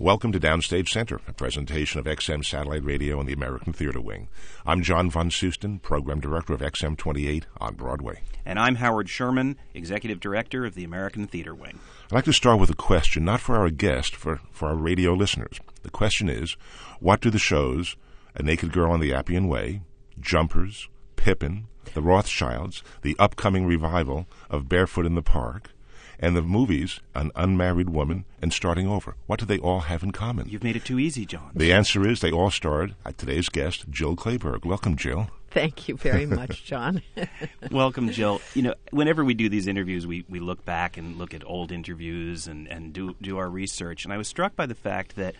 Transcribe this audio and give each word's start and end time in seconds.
Welcome 0.00 0.30
to 0.30 0.38
Downstage 0.38 0.90
Center, 0.90 1.20
a 1.26 1.32
presentation 1.32 1.98
of 1.98 2.06
XM 2.06 2.44
Satellite 2.44 2.84
Radio 2.84 3.18
and 3.18 3.28
the 3.28 3.32
American 3.32 3.72
Theater 3.72 4.00
Wing. 4.00 4.28
I'm 4.64 4.80
John 4.80 5.10
von 5.10 5.28
Soosten, 5.28 5.80
Program 5.80 6.20
Director 6.20 6.52
of 6.52 6.60
XM 6.60 6.96
28 6.96 7.46
on 7.60 7.74
Broadway. 7.74 8.20
And 8.46 8.60
I'm 8.60 8.76
Howard 8.76 9.08
Sherman, 9.08 9.56
Executive 9.74 10.20
Director 10.20 10.64
of 10.64 10.76
the 10.76 10.84
American 10.84 11.26
Theater 11.26 11.52
Wing. 11.52 11.80
I'd 12.12 12.14
like 12.14 12.24
to 12.26 12.32
start 12.32 12.60
with 12.60 12.70
a 12.70 12.76
question, 12.76 13.24
not 13.24 13.40
for 13.40 13.56
our 13.56 13.70
guest, 13.70 14.14
for, 14.14 14.40
for 14.52 14.68
our 14.68 14.76
radio 14.76 15.14
listeners. 15.14 15.58
The 15.82 15.90
question 15.90 16.28
is 16.28 16.52
What 17.00 17.20
do 17.20 17.28
the 17.28 17.40
shows 17.40 17.96
A 18.36 18.42
Naked 18.44 18.70
Girl 18.70 18.92
on 18.92 19.00
the 19.00 19.12
Appian 19.12 19.48
Way, 19.48 19.82
Jumpers, 20.20 20.88
Pippin, 21.16 21.66
The 21.94 22.02
Rothschilds, 22.02 22.84
the 23.02 23.16
upcoming 23.18 23.66
revival 23.66 24.28
of 24.48 24.68
Barefoot 24.68 25.06
in 25.06 25.16
the 25.16 25.22
Park, 25.22 25.72
and 26.18 26.36
the 26.36 26.42
movies 26.42 27.00
An 27.14 27.30
Unmarried 27.34 27.90
Woman 27.90 28.24
and 28.42 28.52
Starting 28.52 28.86
Over. 28.88 29.16
What 29.26 29.40
do 29.40 29.46
they 29.46 29.58
all 29.58 29.80
have 29.80 30.02
in 30.02 30.12
common? 30.12 30.48
You've 30.48 30.64
made 30.64 30.76
it 30.76 30.84
too 30.84 30.98
easy, 30.98 31.24
John. 31.26 31.50
The 31.54 31.72
answer 31.72 32.06
is 32.06 32.20
they 32.20 32.32
all 32.32 32.50
starred 32.50 32.94
at 33.04 33.18
today's 33.18 33.48
guest, 33.48 33.88
Jill 33.90 34.16
Clayburgh. 34.16 34.64
Welcome, 34.64 34.96
Jill. 34.96 35.28
Thank 35.50 35.88
you 35.88 35.96
very 35.96 36.26
much, 36.40 36.64
John. 36.64 37.02
Welcome, 37.70 38.10
Jill. 38.10 38.40
You 38.54 38.62
know, 38.62 38.74
whenever 38.90 39.24
we 39.24 39.34
do 39.34 39.48
these 39.48 39.66
interviews, 39.66 40.06
we, 40.06 40.24
we 40.28 40.40
look 40.40 40.64
back 40.64 40.96
and 40.96 41.16
look 41.16 41.34
at 41.34 41.46
old 41.46 41.72
interviews 41.72 42.46
and, 42.46 42.66
and 42.68 42.92
do, 42.92 43.16
do 43.20 43.38
our 43.38 43.48
research. 43.48 44.04
And 44.04 44.12
I 44.12 44.18
was 44.18 44.28
struck 44.28 44.56
by 44.56 44.66
the 44.66 44.74
fact 44.74 45.16
that 45.16 45.34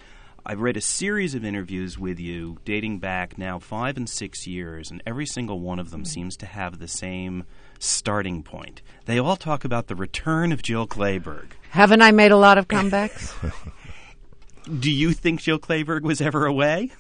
I've 0.46 0.60
read 0.60 0.76
a 0.76 0.80
series 0.80 1.34
of 1.34 1.44
interviews 1.44 1.98
with 1.98 2.18
you 2.18 2.58
dating 2.64 3.00
back 3.00 3.36
now 3.36 3.58
five 3.58 3.96
and 3.96 4.08
six 4.08 4.46
years, 4.46 4.90
and 4.90 5.02
every 5.04 5.26
single 5.26 5.60
one 5.60 5.78
of 5.78 5.90
them 5.90 6.02
mm-hmm. 6.02 6.06
seems 6.06 6.36
to 6.38 6.46
have 6.46 6.78
the 6.78 6.88
same– 6.88 7.44
starting 7.78 8.42
point. 8.42 8.82
They 9.06 9.18
all 9.18 9.36
talk 9.36 9.64
about 9.64 9.86
the 9.86 9.96
return 9.96 10.52
of 10.52 10.62
Jill 10.62 10.86
Clayburgh. 10.86 11.50
Haven't 11.70 12.02
I 12.02 12.12
made 12.12 12.32
a 12.32 12.36
lot 12.36 12.58
of 12.58 12.68
comebacks? 12.68 13.34
do 14.80 14.90
you 14.90 15.12
think 15.12 15.40
Jill 15.40 15.58
Clayburgh 15.58 16.02
was 16.02 16.20
ever 16.20 16.46
away? 16.46 16.92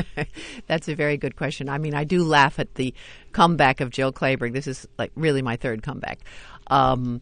That's 0.66 0.88
a 0.88 0.94
very 0.94 1.16
good 1.16 1.36
question. 1.36 1.68
I 1.68 1.78
mean, 1.78 1.94
I 1.94 2.04
do 2.04 2.24
laugh 2.24 2.58
at 2.58 2.74
the 2.76 2.94
comeback 3.32 3.80
of 3.80 3.90
Jill 3.90 4.12
Clayburgh. 4.12 4.52
This 4.52 4.66
is 4.66 4.86
like 4.98 5.12
really 5.14 5.42
my 5.42 5.56
third 5.56 5.82
comeback. 5.82 6.20
Um, 6.68 7.20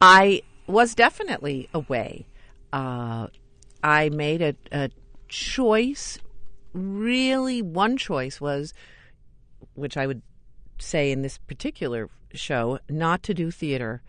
I 0.00 0.42
was 0.66 0.94
definitely 0.94 1.68
away. 1.72 2.26
Uh, 2.72 3.28
I 3.82 4.10
made 4.10 4.42
a, 4.42 4.54
a 4.72 4.90
choice. 5.28 6.18
Really, 6.72 7.62
one 7.62 7.96
choice 7.96 8.40
was, 8.40 8.74
which 9.74 9.96
I 9.96 10.06
would 10.06 10.22
say 10.80 11.10
in 11.10 11.22
this 11.22 11.38
particular 11.38 12.08
show 12.32 12.78
not 12.88 13.22
to 13.24 13.34
do 13.34 13.50
theater 13.50 14.02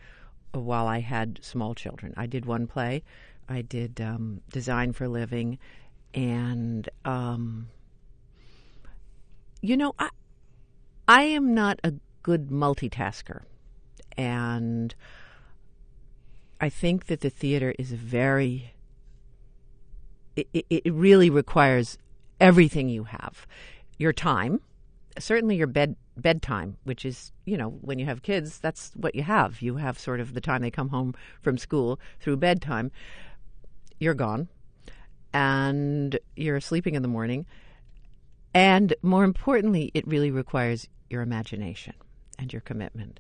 while 0.54 0.88
I 0.88 1.00
had 1.00 1.40
small 1.42 1.74
children. 1.76 2.14
I 2.18 2.26
did 2.26 2.46
one 2.46 2.68
play, 2.68 3.04
I 3.48 3.62
did 3.62 4.00
um, 4.00 4.42
design 4.52 4.94
for 4.94 5.08
living, 5.08 5.60
and 6.14 6.88
um, 7.06 7.70
you 9.62 9.78
know, 9.78 9.94
I 10.00 10.10
I 11.08 11.24
am 11.24 11.54
not 11.54 11.80
a 11.84 11.94
good 12.24 12.50
multitasker, 12.50 13.42
and 14.18 14.94
I 16.60 16.70
think 16.70 17.08
that 17.08 17.22
the 17.22 17.30
theater 17.30 17.74
is 17.78 17.92
very. 17.92 18.74
It, 20.36 20.48
it, 20.54 20.66
it 20.70 20.94
really 20.94 21.30
requires 21.30 21.98
everything 22.40 22.88
you 22.88 23.04
have, 23.04 23.46
your 23.98 24.14
time, 24.14 24.62
certainly 25.20 25.56
your 25.56 25.68
bed 25.68 25.96
bedtime, 26.18 26.78
which 26.84 27.06
is, 27.06 27.32
you 27.46 27.58
know, 27.58 27.70
when 27.70 28.00
you 28.00 28.06
have 28.06 28.22
kids, 28.22 28.60
that's 28.60 28.92
what 28.96 29.16
you 29.16 29.24
have. 29.24 29.62
You 29.62 29.78
have 29.78 29.98
sort 29.98 30.20
of 30.20 30.34
the 30.34 30.42
time 30.42 30.62
they 30.62 30.72
come 30.72 30.90
home 30.90 31.14
from 31.42 31.58
school 31.58 32.00
through 32.20 32.38
bedtime. 32.38 32.92
You're 34.00 34.14
gone 34.14 34.48
and 35.34 36.20
you're 36.36 36.60
sleeping 36.60 36.96
in 36.96 37.02
the 37.02 37.08
morning. 37.08 37.46
And 38.54 38.94
more 39.02 39.24
importantly, 39.24 39.92
it 39.94 40.08
really 40.08 40.32
requires 40.32 40.88
your 41.10 41.22
imagination 41.22 41.94
and 42.38 42.52
your 42.52 42.62
commitment. 42.62 43.20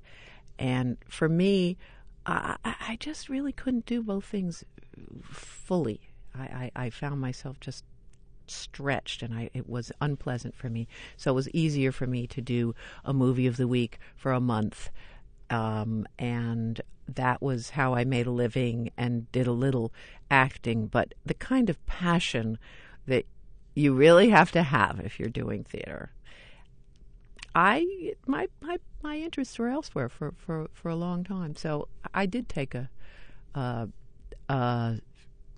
And 0.59 0.97
for 1.07 1.29
me, 1.29 1.77
I, 2.25 2.57
I 2.63 2.97
just 2.99 3.29
really 3.29 3.51
couldn't 3.51 3.85
do 3.85 4.03
both 4.03 4.25
things 4.25 4.63
fully. 5.23 6.01
I, 6.35 6.43
I, 6.43 6.71
I 6.85 6.89
found 6.89 7.21
myself 7.21 7.59
just 7.59 7.83
stretched 8.51 9.21
and 9.21 9.33
I, 9.33 9.49
it 9.53 9.69
was 9.69 9.91
unpleasant 10.01 10.55
for 10.55 10.69
me. 10.69 10.87
So 11.17 11.31
it 11.31 11.35
was 11.35 11.49
easier 11.49 11.91
for 11.91 12.07
me 12.07 12.27
to 12.27 12.41
do 12.41 12.75
a 13.03 13.13
movie 13.13 13.47
of 13.47 13.57
the 13.57 13.67
week 13.67 13.99
for 14.15 14.31
a 14.31 14.39
month. 14.39 14.89
Um, 15.49 16.07
and 16.17 16.81
that 17.07 17.41
was 17.41 17.71
how 17.71 17.93
I 17.93 18.03
made 18.03 18.27
a 18.27 18.31
living 18.31 18.91
and 18.97 19.31
did 19.31 19.47
a 19.47 19.51
little 19.51 19.91
acting. 20.29 20.87
But 20.87 21.13
the 21.25 21.33
kind 21.33 21.69
of 21.69 21.83
passion 21.85 22.57
that 23.07 23.25
you 23.73 23.93
really 23.93 24.29
have 24.29 24.51
to 24.51 24.63
have 24.63 24.99
if 24.99 25.19
you're 25.19 25.29
doing 25.29 25.63
theater. 25.63 26.11
I 27.53 28.13
my 28.27 28.47
my 28.61 28.77
my 29.03 29.17
interests 29.17 29.57
were 29.59 29.67
elsewhere 29.67 30.09
for, 30.09 30.33
for, 30.37 30.69
for 30.73 30.89
a 30.89 30.95
long 30.95 31.23
time, 31.23 31.55
so 31.55 31.87
I 32.13 32.25
did 32.25 32.47
take 32.47 32.75
a, 32.75 32.89
a, 33.55 33.89
a 34.47 34.99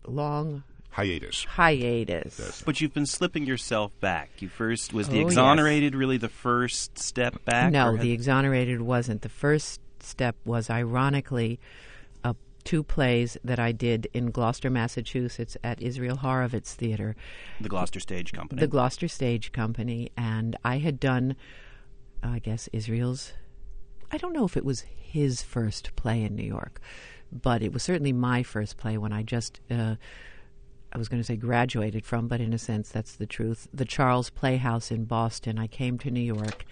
long 0.06 0.64
hiatus. 0.94 1.46
Hiatus. 1.46 2.40
Yes. 2.40 2.64
But 2.64 2.80
you've 2.80 2.94
been 2.94 3.06
slipping 3.06 3.46
yourself 3.46 4.00
back. 4.00 4.30
You 4.40 4.48
first 4.48 4.94
was 4.94 5.09
the 5.09 5.24
oh, 5.24 5.26
exonerated 5.26 5.94
yes. 5.94 6.00
really 6.00 6.18
the 6.18 6.30
first 6.30 6.98
step 6.98 7.44
back? 7.46 7.72
No, 7.72 7.98
the 7.98 8.12
exonerated 8.12 8.81
wasn't. 8.81 9.24
The 9.24 9.30
first 9.30 9.81
step 10.00 10.36
was 10.46 10.70
ironically 10.70 11.59
uh, 12.24 12.34
two 12.64 12.84
plays 12.84 13.38
that 13.44 13.59
I 13.59 13.72
did 13.72 14.08
in 14.14 14.30
Gloucester, 14.30 14.70
Massachusetts 14.70 15.58
at 15.64 15.81
Israel 15.81 16.18
Horovitz 16.18 16.74
Theater. 16.74 17.16
The 17.60 17.70
Gloucester 17.70 18.00
Stage 18.00 18.31
Company. 18.31 18.60
The 18.60 18.68
Gloucester 18.68 19.08
Stage 19.08 19.52
Company. 19.52 20.12
And 20.16 20.56
I 20.64 20.78
had 20.78 21.00
done, 21.00 21.36
I 22.22 22.38
guess, 22.38 22.70
Israel's, 22.72 23.34
I 24.12 24.18
don't 24.18 24.34
know 24.34 24.46
if 24.46 24.56
it 24.56 24.64
was 24.64 24.81
his 24.81 25.42
first 25.42 25.96
play 25.96 26.22
in 26.22 26.36
New 26.36 26.46
York, 26.46 26.80
but 27.31 27.64
it 27.64 27.74
was 27.74 27.81
certainly 27.81 28.14
my 28.14 28.44
first 28.44 28.78
play 28.78 28.96
when 29.00 29.12
I 29.12 29.24
just. 29.24 29.60
Uh, 29.72 29.96
I 30.94 30.98
was 31.00 31.09
going 31.09 31.22
to 31.22 31.26
say 31.26 31.36
graduated 31.36 32.06
from, 32.06 32.28
but 32.28 32.40
in 32.40 32.54
a 32.54 32.59
sense, 32.59 32.90
that's 32.90 33.16
the 33.16 33.26
truth. 33.26 33.68
The 33.74 33.86
Charles 33.86 34.30
Playhouse 34.30 34.92
in 34.92 35.06
Boston. 35.06 35.58
I 35.58 35.66
came 35.66 35.98
to 36.00 36.12
New 36.12 36.22
York 36.22 36.66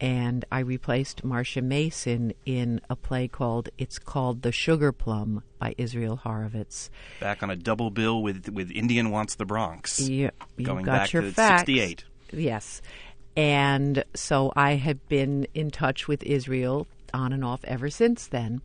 and 0.00 0.44
I 0.50 0.60
replaced 0.60 1.22
Marsha 1.24 1.62
Mason 1.62 2.32
in 2.44 2.80
a 2.88 2.96
play 2.96 3.28
called 3.28 3.68
It's 3.78 3.98
Called 3.98 4.42
The 4.42 4.50
Sugar 4.50 4.92
Plum 4.92 5.42
by 5.58 5.74
Israel 5.76 6.20
Horovitz. 6.24 6.88
Back 7.20 7.42
on 7.42 7.50
a 7.50 7.56
double 7.56 7.90
bill 7.90 8.22
with 8.22 8.48
with 8.48 8.70
Indian 8.70 9.10
Wants 9.10 9.34
the 9.34 9.44
Bronx. 9.44 10.00
Yeah, 10.00 10.30
you 10.56 10.64
going 10.64 10.84
got 10.84 11.00
back 11.00 11.12
your 11.12 11.22
to 11.22 11.32
facts. 11.32 11.60
68. 11.60 12.04
Yes. 12.32 12.82
And 13.36 14.04
so 14.14 14.52
I 14.56 14.72
have 14.72 15.06
been 15.08 15.46
in 15.54 15.70
touch 15.70 16.08
with 16.08 16.22
Israel 16.24 16.86
on 17.12 17.32
and 17.32 17.44
off 17.44 17.62
ever 17.64 17.90
since 17.90 18.26
then. 18.26 18.62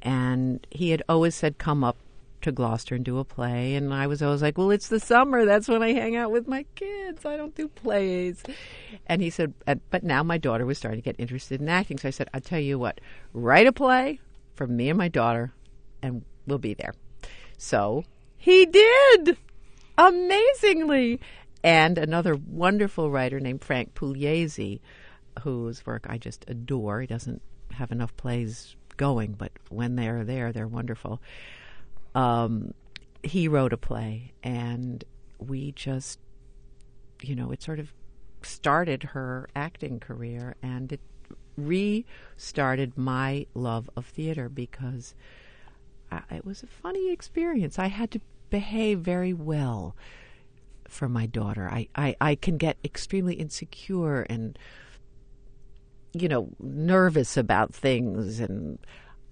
And 0.00 0.66
he 0.70 0.90
had 0.90 1.02
always 1.08 1.34
said, 1.34 1.58
Come 1.58 1.82
up 1.82 1.96
to 2.44 2.52
Gloucester 2.52 2.94
and 2.94 3.04
do 3.04 3.18
a 3.18 3.24
play. 3.24 3.74
And 3.74 3.92
I 3.92 4.06
was 4.06 4.22
always 4.22 4.40
like, 4.40 4.56
well, 4.56 4.70
it's 4.70 4.88
the 4.88 5.00
summer. 5.00 5.44
That's 5.44 5.68
when 5.68 5.82
I 5.82 5.92
hang 5.92 6.16
out 6.16 6.30
with 6.30 6.46
my 6.46 6.64
kids. 6.74 7.26
I 7.26 7.36
don't 7.36 7.54
do 7.54 7.68
plays. 7.68 8.42
And 9.06 9.20
he 9.20 9.30
said, 9.30 9.52
but 9.90 10.02
now 10.02 10.22
my 10.22 10.38
daughter 10.38 10.64
was 10.64 10.78
starting 10.78 11.00
to 11.00 11.04
get 11.04 11.16
interested 11.18 11.60
in 11.60 11.68
acting. 11.68 11.98
So 11.98 12.08
I 12.08 12.12
said, 12.12 12.30
I'll 12.32 12.40
tell 12.40 12.60
you 12.60 12.78
what, 12.78 13.00
write 13.32 13.66
a 13.66 13.72
play 13.72 14.20
for 14.54 14.66
me 14.66 14.88
and 14.88 14.98
my 14.98 15.08
daughter, 15.08 15.52
and 16.00 16.24
we'll 16.46 16.58
be 16.58 16.74
there. 16.74 16.94
So 17.58 18.04
he 18.36 18.66
did 18.66 19.36
amazingly. 19.98 21.20
And 21.62 21.96
another 21.96 22.36
wonderful 22.36 23.10
writer 23.10 23.40
named 23.40 23.64
Frank 23.64 23.94
Pugliese, 23.94 24.80
whose 25.40 25.84
work 25.86 26.06
I 26.08 26.18
just 26.18 26.44
adore. 26.46 27.00
He 27.00 27.06
doesn't 27.06 27.40
have 27.72 27.90
enough 27.90 28.14
plays 28.18 28.76
going, 28.98 29.32
but 29.32 29.50
when 29.70 29.96
they're 29.96 30.24
there, 30.24 30.52
they're 30.52 30.68
wonderful 30.68 31.22
um, 32.14 32.74
he 33.22 33.48
wrote 33.48 33.72
a 33.72 33.76
play, 33.76 34.32
and 34.42 35.04
we 35.38 35.72
just, 35.72 36.18
you 37.22 37.34
know, 37.34 37.50
it 37.50 37.62
sort 37.62 37.78
of 37.78 37.92
started 38.42 39.02
her 39.02 39.48
acting 39.56 40.00
career, 40.00 40.56
and 40.62 40.92
it 40.92 41.00
restarted 41.56 42.96
my 42.96 43.46
love 43.54 43.88
of 43.96 44.06
theater 44.06 44.48
because 44.48 45.14
I, 46.10 46.22
it 46.30 46.44
was 46.44 46.62
a 46.62 46.66
funny 46.66 47.10
experience. 47.10 47.78
I 47.78 47.86
had 47.86 48.10
to 48.12 48.20
behave 48.50 49.00
very 49.00 49.32
well 49.32 49.96
for 50.88 51.08
my 51.08 51.26
daughter. 51.26 51.68
I, 51.68 51.88
I, 51.94 52.16
I 52.20 52.34
can 52.34 52.56
get 52.56 52.76
extremely 52.84 53.34
insecure 53.34 54.22
and 54.22 54.58
you 56.12 56.28
know 56.28 56.48
nervous 56.60 57.36
about 57.36 57.74
things 57.74 58.38
and 58.38 58.78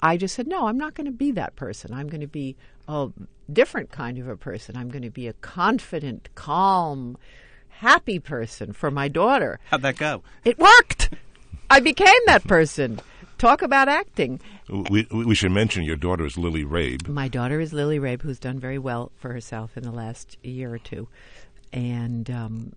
I 0.03 0.17
just 0.17 0.35
said, 0.35 0.49
no, 0.49 0.67
I'm 0.67 0.77
not 0.77 0.95
going 0.95 1.07
to 1.07 1.13
be 1.13 1.31
that 1.33 1.55
person. 1.55 1.95
I'm 1.95 2.09
going 2.09 2.21
to 2.21 2.27
be 2.27 2.57
a 2.89 3.09
different 3.53 3.91
kind 3.93 4.19
of 4.19 4.27
a 4.27 4.37
person. 4.37 4.77
I'm 4.77 4.91
going 4.91 5.03
to 5.03 5.11
be 5.11 5.29
a 5.29 5.33
confident, 5.35 6.29
calm, 6.35 7.17
happy 7.69 8.19
person 8.19 8.73
for 8.73 8.91
my 8.91 9.07
daughter. 9.09 9.61
How'd 9.71 9.83
that 9.83 9.97
go? 9.97 10.23
It 10.45 10.59
worked. 10.59 11.11
I 11.71 11.81
became 11.81 12.21
that 12.27 12.45
person. 12.45 13.01
talk 13.39 13.63
about 13.63 13.89
acting. 13.89 14.41
We, 14.69 15.07
we 15.11 15.35
should 15.35 15.51
mention 15.51 15.83
your 15.83 15.97
daughter 15.97 16.25
is 16.25 16.39
Lily 16.39 16.65
Rabe. 16.65 17.09
My 17.09 17.27
daughter 17.29 17.61
is 17.61 17.73
Lily 17.73 17.99
Rabe, 17.99 18.23
who's 18.23 18.39
done 18.39 18.61
very 18.61 18.79
well 18.79 19.11
for 19.17 19.33
herself 19.33 19.77
in 19.77 19.83
the 19.83 19.91
last 19.91 20.37
year 20.45 20.73
or 20.73 20.79
two, 20.79 21.09
and 21.73 22.31
um, 22.31 22.73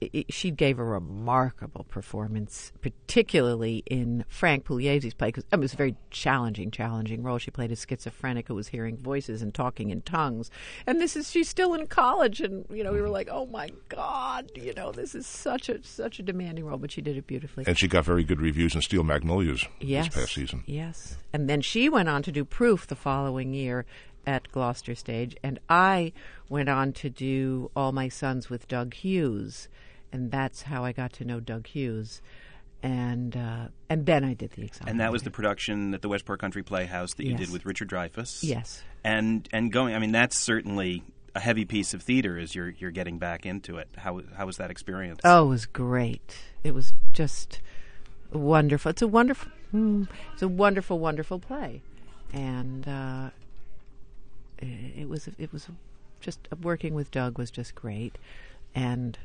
it, 0.00 0.32
she 0.32 0.50
gave 0.50 0.78
a 0.78 0.84
remarkable 0.84 1.84
performance, 1.84 2.72
particularly 2.80 3.82
in 3.86 4.24
Frank 4.28 4.64
Pugliese's 4.64 5.14
play, 5.14 5.28
because 5.28 5.44
it 5.50 5.58
was 5.58 5.72
a 5.72 5.76
very 5.76 5.96
challenging, 6.10 6.70
challenging 6.70 7.22
role. 7.22 7.38
She 7.38 7.50
played 7.50 7.72
a 7.72 7.76
schizophrenic 7.76 8.48
who 8.48 8.54
was 8.54 8.68
hearing 8.68 8.96
voices 8.96 9.42
and 9.42 9.52
talking 9.52 9.90
in 9.90 10.02
tongues. 10.02 10.50
And 10.86 11.00
this 11.00 11.16
is 11.16 11.30
she's 11.30 11.48
still 11.48 11.74
in 11.74 11.86
college, 11.86 12.40
and 12.40 12.64
you 12.70 12.84
know 12.84 12.92
we 12.92 13.00
were 13.00 13.08
like, 13.08 13.28
oh 13.30 13.46
my 13.46 13.70
god, 13.88 14.50
you 14.54 14.72
know 14.74 14.92
this 14.92 15.14
is 15.14 15.26
such 15.26 15.68
a 15.68 15.82
such 15.82 16.18
a 16.18 16.22
demanding 16.22 16.64
role, 16.64 16.78
but 16.78 16.92
she 16.92 17.00
did 17.00 17.16
it 17.16 17.26
beautifully. 17.26 17.64
And 17.66 17.78
she 17.78 17.88
got 17.88 18.04
very 18.04 18.24
good 18.24 18.40
reviews 18.40 18.74
in 18.74 18.82
Steel 18.82 19.02
Magnolias 19.02 19.64
yes, 19.80 20.06
this 20.06 20.14
past 20.14 20.34
season. 20.34 20.62
Yes, 20.66 21.16
and 21.32 21.48
then 21.48 21.60
she 21.60 21.88
went 21.88 22.08
on 22.08 22.22
to 22.22 22.32
do 22.32 22.44
Proof 22.44 22.86
the 22.86 22.96
following 22.96 23.52
year 23.52 23.84
at 24.26 24.50
Gloucester 24.52 24.94
Stage, 24.94 25.36
and 25.42 25.58
I 25.68 26.12
went 26.48 26.68
on 26.68 26.92
to 26.94 27.10
do 27.10 27.70
All 27.74 27.92
My 27.92 28.08
Sons 28.08 28.50
with 28.50 28.68
Doug 28.68 28.94
Hughes 28.94 29.68
and 30.12 30.30
that's 30.30 30.62
how 30.62 30.84
I 30.84 30.92
got 30.92 31.12
to 31.14 31.24
know 31.24 31.40
Doug 31.40 31.66
Hughes. 31.66 32.20
And 32.82 33.36
uh, 33.36 33.68
and 33.90 34.06
then 34.06 34.24
I 34.24 34.34
did 34.34 34.52
the 34.52 34.62
exam. 34.62 34.86
And 34.86 35.00
that 35.00 35.10
was 35.10 35.24
the 35.24 35.30
production 35.32 35.94
at 35.94 36.02
the 36.02 36.08
Westport 36.08 36.38
Country 36.38 36.62
Playhouse 36.62 37.14
that 37.14 37.24
you 37.24 37.30
Yes. 37.32 37.40
did 37.40 37.50
with 37.52 37.66
Richard 37.66 37.90
Dreyfuss. 37.90 38.44
Yes. 38.44 38.82
And 39.02 39.48
and 39.52 39.72
going, 39.72 39.94
I 39.96 39.98
mean, 39.98 40.12
that's 40.12 40.38
certainly 40.38 41.02
a 41.34 41.40
heavy 41.40 41.64
piece 41.64 41.92
of 41.92 42.02
theater 42.02 42.38
as 42.38 42.54
you're 42.54 42.70
you're 42.70 42.92
getting 42.92 43.18
back 43.18 43.44
into 43.44 43.78
it. 43.78 43.88
How 43.96 44.20
how 44.36 44.46
was 44.46 44.58
that 44.58 44.70
experience? 44.70 45.18
Oh, 45.24 45.46
it 45.46 45.48
was 45.48 45.66
great. 45.66 46.36
It 46.62 46.72
was 46.72 46.92
just 47.12 47.60
wonderful. 48.32 48.90
It's 48.90 49.02
a 49.02 49.08
wonderful, 49.08 49.50
hmm, 49.72 50.04
it's 50.32 50.42
a 50.42 50.48
wonderful, 50.48 51.00
wonderful 51.00 51.40
play, 51.40 51.82
and 52.32 52.86
uh, 52.86 53.30
it 54.58 55.00
it 55.00 55.08
was 55.08 55.28
it 55.36 55.52
was 55.52 55.66
just 56.20 56.46
working 56.62 56.94
with 56.94 57.10
Doug 57.10 57.38
was 57.38 57.50
just 57.50 57.74
great, 57.74 58.18
and 58.72 59.18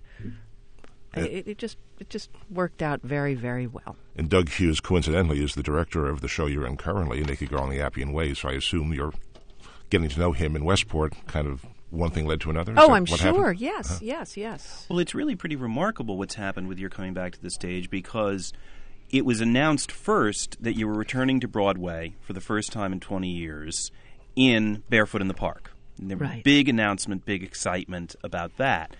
it, 1.15 1.47
it 1.47 1.57
just 1.57 1.77
it 1.99 2.09
just 2.09 2.29
worked 2.49 2.81
out 2.81 3.01
very 3.01 3.33
very 3.35 3.67
well. 3.67 3.95
And 4.15 4.29
Doug 4.29 4.49
Hughes, 4.49 4.79
coincidentally, 4.79 5.43
is 5.43 5.55
the 5.55 5.63
director 5.63 6.07
of 6.07 6.21
the 6.21 6.27
show 6.27 6.45
you're 6.45 6.67
in 6.67 6.77
currently, 6.77 7.23
Naked 7.23 7.49
Girl 7.49 7.61
on 7.61 7.69
the 7.69 7.81
Appian 7.81 8.13
Way. 8.13 8.33
So 8.33 8.49
I 8.49 8.53
assume 8.53 8.93
you're 8.93 9.13
getting 9.89 10.09
to 10.09 10.19
know 10.19 10.31
him 10.31 10.55
in 10.55 10.65
Westport. 10.65 11.13
Kind 11.27 11.47
of 11.47 11.65
one 11.89 12.09
thing 12.09 12.25
led 12.25 12.41
to 12.41 12.49
another. 12.49 12.73
Is 12.73 12.79
oh, 12.81 12.91
I'm 12.91 13.05
sure. 13.05 13.17
happened? 13.17 13.59
Yes, 13.59 13.91
uh-huh. 13.91 13.99
yes, 14.01 14.37
yes. 14.37 14.85
Well, 14.89 14.99
it's 14.99 15.13
really 15.13 15.35
pretty 15.35 15.55
remarkable 15.55 16.17
what's 16.17 16.35
happened 16.35 16.67
with 16.67 16.79
your 16.79 16.89
coming 16.89 17.13
back 17.13 17.33
to 17.33 17.41
the 17.41 17.51
stage 17.51 17.89
because 17.89 18.51
it 19.09 19.25
was 19.25 19.41
announced 19.41 19.91
first 19.91 20.57
that 20.61 20.75
you 20.75 20.87
were 20.87 20.95
returning 20.95 21.39
to 21.41 21.47
Broadway 21.47 22.15
for 22.21 22.33
the 22.33 22.41
first 22.41 22.71
time 22.71 22.91
in 22.93 22.99
20 22.99 23.29
years 23.29 23.91
in 24.35 24.83
Barefoot 24.89 25.21
in 25.21 25.27
the 25.27 25.35
Park. 25.35 25.71
And 25.99 26.09
there 26.09 26.17
was 26.17 26.27
Right. 26.29 26.43
big 26.43 26.67
announcement, 26.67 27.23
big 27.25 27.43
excitement 27.43 28.15
about 28.23 28.57
that. 28.57 28.95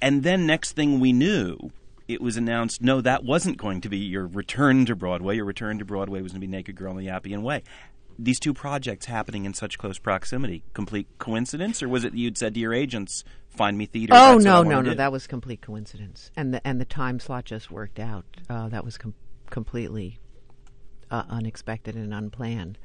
And 0.00 0.22
then 0.22 0.46
next 0.46 0.72
thing 0.72 1.00
we 1.00 1.12
knew, 1.12 1.70
it 2.08 2.20
was 2.20 2.36
announced 2.36 2.82
no, 2.82 3.00
that 3.00 3.24
wasn't 3.24 3.56
going 3.56 3.80
to 3.82 3.88
be 3.88 3.98
your 3.98 4.26
return 4.26 4.86
to 4.86 4.96
Broadway. 4.96 5.36
Your 5.36 5.44
return 5.44 5.78
to 5.78 5.84
Broadway 5.84 6.20
was 6.20 6.32
going 6.32 6.40
to 6.40 6.46
be 6.46 6.50
Naked 6.50 6.76
Girl 6.76 6.92
in 6.92 6.98
the 6.98 7.08
Appian 7.08 7.42
Way. 7.42 7.62
These 8.18 8.38
two 8.38 8.54
projects 8.54 9.06
happening 9.06 9.44
in 9.44 9.54
such 9.54 9.76
close 9.76 9.98
proximity, 9.98 10.62
complete 10.72 11.08
coincidence, 11.18 11.82
or 11.82 11.88
was 11.88 12.04
it 12.04 12.12
that 12.12 12.18
you'd 12.18 12.38
said 12.38 12.54
to 12.54 12.60
your 12.60 12.72
agents, 12.72 13.24
"Find 13.48 13.76
me 13.76 13.86
theater"? 13.86 14.12
Oh 14.14 14.34
that's 14.34 14.44
what 14.44 14.52
I 14.52 14.62
no, 14.62 14.62
no, 14.62 14.82
no! 14.82 14.90
do"? 14.90 14.94
That 14.96 15.10
was 15.10 15.26
complete 15.26 15.60
coincidence, 15.62 16.30
and 16.36 16.54
the 16.54 16.64
and 16.64 16.80
the 16.80 16.84
time 16.84 17.18
slot 17.18 17.44
just 17.44 17.72
worked 17.72 17.98
out. 17.98 18.24
Uh, 18.48 18.68
that 18.68 18.84
was 18.84 18.98
com- 18.98 19.14
completely 19.50 20.20
uh, 21.10 21.24
unexpected 21.28 21.96
and 21.96 22.14
unplanned. 22.14 22.78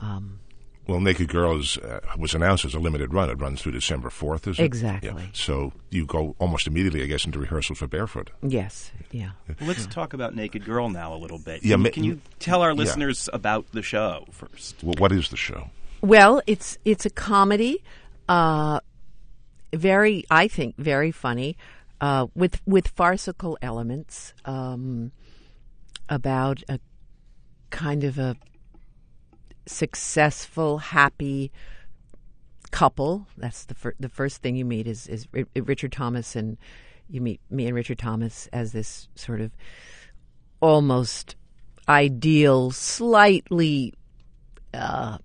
Um, 0.00 0.40
Well, 0.88 1.00
Naked 1.00 1.28
Girls 1.28 1.76
uh, 1.76 2.00
was 2.16 2.34
announced 2.34 2.64
as 2.64 2.74
a 2.74 2.78
limited 2.78 3.12
run. 3.12 3.28
It 3.28 3.34
runs 3.34 3.60
through 3.60 3.72
December 3.72 4.08
4th, 4.08 4.48
is 4.48 4.58
it? 4.58 4.62
Exactly. 4.64 5.10
Yeah. 5.10 5.28
So 5.34 5.72
you 5.90 6.06
go 6.06 6.34
almost 6.38 6.66
immediately, 6.66 7.02
I 7.02 7.06
guess, 7.06 7.26
into 7.26 7.38
rehearsals 7.38 7.78
for 7.78 7.86
Barefoot. 7.86 8.30
yes, 8.42 8.90
yeah. 9.10 9.32
Let's 9.60 9.86
talk 9.86 10.14
about 10.14 10.34
Naked 10.34 10.64
Girl 10.64 10.88
now 10.88 11.12
a 11.14 11.18
little 11.18 11.38
bit. 11.38 11.62
Yeah, 11.62 11.74
Can, 11.74 11.82
ma- 11.82 11.86
you, 11.88 11.92
can 11.92 12.04
you 12.04 12.20
tell 12.38 12.62
our 12.62 12.70
yeah. 12.70 12.76
listeners 12.76 13.28
about 13.34 13.70
the 13.72 13.82
show 13.82 14.24
first? 14.30 14.82
Well, 14.82 14.94
what 14.96 15.12
is 15.12 15.28
the 15.28 15.36
show? 15.36 15.68
Well, 16.00 16.40
it's 16.46 16.78
it's 16.86 17.04
a 17.04 17.10
comedy, 17.10 17.82
uh, 18.28 18.80
very 19.74 20.24
I 20.30 20.48
think 20.48 20.76
very 20.78 21.10
funny, 21.10 21.56
uh, 22.00 22.28
with 22.34 22.62
with 22.66 22.88
farcical 22.88 23.58
elements 23.60 24.32
um, 24.46 25.12
about 26.08 26.62
a 26.68 26.78
kind 27.70 28.04
of 28.04 28.18
a 28.18 28.36
successful, 29.68 30.78
happy 30.78 31.52
couple. 32.70 33.26
That's 33.36 33.64
the 33.64 33.74
fir- 33.74 33.94
the 33.98 34.08
first 34.08 34.42
thing 34.42 34.56
you 34.56 34.64
meet 34.64 34.86
is 34.86 35.06
is 35.06 35.26
R- 35.34 35.62
Richard 35.62 35.92
Thomas 35.92 36.36
and 36.36 36.58
you 37.08 37.20
meet 37.20 37.40
me 37.50 37.66
and 37.66 37.74
Richard 37.74 37.98
Thomas 37.98 38.48
as 38.52 38.72
this 38.72 39.08
sort 39.14 39.40
of 39.40 39.50
almost 40.60 41.36
ideal, 41.88 42.70
slightly 42.70 43.94
uh, 44.74 45.18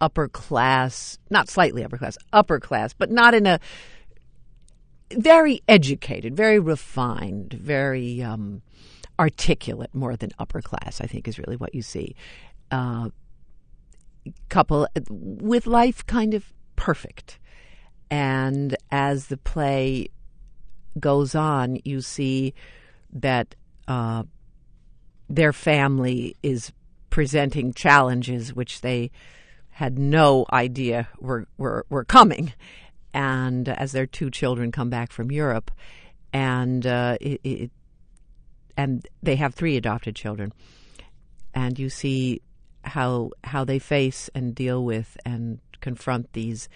upper 0.00 0.28
class, 0.28 1.18
not 1.28 1.48
slightly 1.48 1.84
upper 1.84 1.98
class, 1.98 2.16
upper 2.32 2.58
class, 2.58 2.94
but 2.94 3.10
not 3.10 3.34
in 3.34 3.46
a 3.46 3.60
very 5.12 5.60
educated, 5.68 6.36
very 6.36 6.58
refined, 6.58 7.52
very 7.52 8.22
um, 8.22 8.62
articulate, 9.18 9.94
more 9.94 10.16
than 10.16 10.30
upper 10.38 10.62
class. 10.62 11.00
I 11.00 11.06
think 11.06 11.28
is 11.28 11.38
really 11.38 11.56
what 11.56 11.74
you 11.74 11.82
see. 11.82 12.14
Uh, 12.70 13.10
couple 14.48 14.86
with 15.08 15.66
life 15.66 16.06
kind 16.06 16.34
of 16.34 16.52
perfect, 16.76 17.38
and 18.10 18.76
as 18.90 19.26
the 19.26 19.36
play 19.36 20.08
goes 20.98 21.34
on, 21.34 21.78
you 21.84 22.00
see 22.00 22.54
that 23.12 23.54
uh, 23.86 24.22
their 25.28 25.52
family 25.52 26.36
is 26.42 26.72
presenting 27.10 27.72
challenges 27.72 28.54
which 28.54 28.80
they 28.80 29.10
had 29.70 29.98
no 29.98 30.44
idea 30.52 31.08
were 31.20 31.46
were, 31.56 31.86
were 31.88 32.04
coming, 32.04 32.52
and 33.14 33.68
as 33.68 33.92
their 33.92 34.06
two 34.06 34.30
children 34.30 34.72
come 34.72 34.90
back 34.90 35.12
from 35.12 35.30
Europe, 35.30 35.70
and 36.32 36.86
uh, 36.86 37.16
it, 37.20 37.40
it, 37.44 37.70
and 38.76 39.06
they 39.22 39.36
have 39.36 39.54
three 39.54 39.76
adopted 39.76 40.16
children, 40.16 40.52
and 41.54 41.78
you 41.78 41.88
see 41.88 42.40
how 42.84 43.30
how 43.44 43.64
they 43.64 43.78
face 43.78 44.30
and 44.34 44.54
deal 44.54 44.84
with 44.84 45.16
and 45.24 45.58
confront 45.80 46.32
these, 46.32 46.68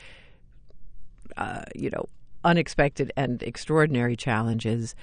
uh, 1.37 1.63
you 1.75 1.91
know, 1.91 2.07
unexpected 2.45 3.13
and 3.17 3.43
extraordinary 3.43 4.17
challenges, 4.17 4.95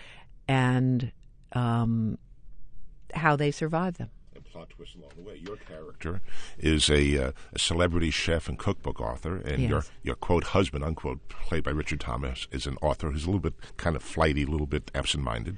and 0.47 1.12
um, 1.53 2.17
how 3.13 3.35
they 3.35 3.51
survive 3.51 3.97
them. 3.97 4.09
A 4.35 4.41
plot 4.41 4.69
twist 4.69 4.95
along 4.95 5.12
the 5.15 5.24
way. 5.24 5.41
Your 5.43 5.57
character 5.57 6.21
is 6.57 6.89
a, 6.89 7.27
uh, 7.27 7.31
a 7.53 7.59
celebrity 7.59 8.12
chef 8.12 8.47
and 8.47 8.57
cookbook 8.57 9.00
author, 9.01 9.38
and 9.38 9.63
your 9.63 9.83
your 10.03 10.15
quote 10.15 10.45
husband 10.45 10.83
unquote 10.83 11.27
played 11.29 11.63
by 11.63 11.71
Richard 11.71 12.00
Thomas 12.00 12.47
is 12.51 12.67
an 12.67 12.77
author 12.81 13.12
who's 13.12 13.24
a 13.24 13.27
little 13.27 13.41
bit 13.41 13.55
kind 13.77 13.95
of 13.95 14.03
flighty, 14.03 14.43
a 14.43 14.47
little 14.47 14.67
bit 14.67 14.91
absent-minded. 14.93 15.57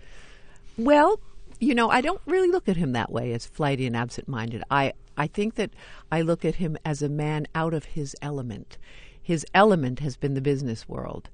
Well, 0.78 1.20
you 1.62 1.76
know, 1.76 1.90
I 1.90 2.02
don't 2.02 2.22
really 2.26 2.50
look 2.50 2.68
at 2.68 2.76
him 2.76 2.92
that 2.94 3.12
way 3.12 3.32
as 3.34 3.46
flighty 3.46 3.86
and 3.86 3.96
absent-minded. 3.96 4.64
I 4.70 4.94
I 5.16 5.28
think 5.28 5.56
that 5.56 5.70
I 6.12 6.22
look 6.22 6.44
at 6.44 6.56
him 6.56 6.78
as 6.84 7.02
a 7.02 7.10
man 7.10 7.48
out 7.54 7.74
of 7.74 7.86
his 7.86 8.16
element. 8.22 8.78
His 9.22 9.46
element 9.54 10.00
has 10.00 10.18
been 10.18 10.34
the 10.34 10.42
business 10.42 10.90
world, 10.90 11.30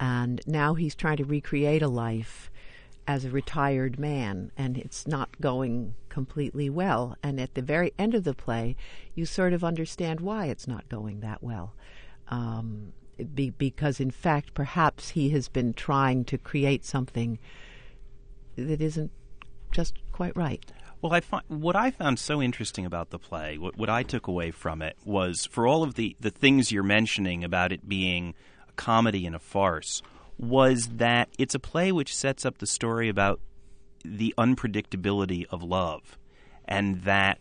and 0.00 0.40
now 0.46 0.74
he's 0.74 0.96
trying 0.96 1.18
to 1.18 1.24
recreate 1.24 1.82
a 1.82 1.88
life 1.88 2.50
as 3.06 3.24
a 3.24 3.30
retired 3.30 3.98
man, 3.98 4.50
and 4.56 4.76
it's 4.76 5.06
not 5.06 5.40
going 5.40 5.94
completely 6.08 6.68
well. 6.68 7.16
And 7.22 7.40
at 7.40 7.54
the 7.54 7.62
very 7.62 7.92
end 7.98 8.14
of 8.14 8.24
the 8.24 8.34
play, 8.34 8.74
you 9.14 9.24
sort 9.24 9.52
of 9.52 9.62
understand 9.62 10.20
why 10.20 10.46
it's 10.46 10.66
not 10.66 10.88
going 10.88 11.20
that 11.20 11.42
well. 11.42 11.74
Um, 12.28 12.92
be, 13.34 13.50
because, 13.50 14.00
in 14.00 14.10
fact, 14.10 14.54
perhaps 14.54 15.10
he 15.10 15.30
has 15.30 15.48
been 15.48 15.72
trying 15.72 16.24
to 16.24 16.36
create 16.36 16.84
something 16.84 17.38
that 18.56 18.80
isn't 18.80 19.12
just 19.70 19.94
quite 20.12 20.36
right. 20.36 20.64
Well, 21.00 21.12
I 21.12 21.20
find, 21.20 21.44
what 21.48 21.76
I 21.76 21.90
found 21.92 22.18
so 22.18 22.42
interesting 22.42 22.84
about 22.84 23.10
the 23.10 23.18
play, 23.18 23.56
what, 23.56 23.76
what 23.78 23.88
I 23.88 24.02
took 24.02 24.26
away 24.26 24.50
from 24.50 24.82
it, 24.82 24.96
was 25.04 25.46
for 25.46 25.66
all 25.66 25.84
of 25.84 25.94
the, 25.94 26.16
the 26.18 26.30
things 26.30 26.72
you're 26.72 26.82
mentioning 26.82 27.44
about 27.44 27.70
it 27.72 27.88
being 27.88 28.34
a 28.68 28.72
comedy 28.72 29.24
and 29.24 29.36
a 29.36 29.38
farce, 29.38 30.02
was 30.38 30.88
that 30.96 31.28
it's 31.38 31.54
a 31.54 31.60
play 31.60 31.92
which 31.92 32.14
sets 32.14 32.44
up 32.44 32.58
the 32.58 32.66
story 32.66 33.08
about 33.08 33.40
the 34.04 34.34
unpredictability 34.38 35.46
of 35.50 35.62
love. 35.62 36.18
And 36.64 37.02
that 37.02 37.38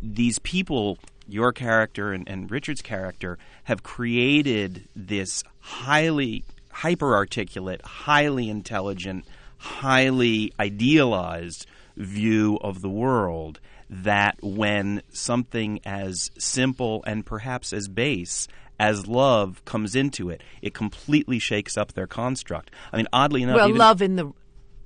these 0.00 0.38
people, 0.38 0.98
your 1.28 1.52
character 1.52 2.12
and, 2.12 2.28
and 2.28 2.50
Richard's 2.50 2.82
character, 2.82 3.38
have 3.64 3.82
created 3.82 4.88
this 4.96 5.44
highly 5.60 6.44
hyper 6.70 7.14
articulate, 7.14 7.82
highly 7.82 8.50
intelligent, 8.50 9.26
highly 9.58 10.52
idealized 10.58 11.66
view 11.96 12.58
of 12.62 12.82
the 12.82 12.88
world 12.88 13.60
that 13.88 14.36
when 14.42 15.02
something 15.12 15.80
as 15.84 16.30
simple 16.38 17.04
and 17.06 17.24
perhaps 17.24 17.72
as 17.72 17.88
base 17.88 18.48
as 18.80 19.06
love 19.06 19.64
comes 19.64 19.94
into 19.94 20.30
it, 20.30 20.42
it 20.60 20.74
completely 20.74 21.38
shakes 21.38 21.76
up 21.76 21.92
their 21.92 22.06
construct. 22.08 22.70
I 22.92 22.96
mean, 22.96 23.06
oddly 23.12 23.42
enough, 23.42 23.56
well, 23.56 23.72
love 23.72 24.02
in 24.02 24.16
the 24.16 24.32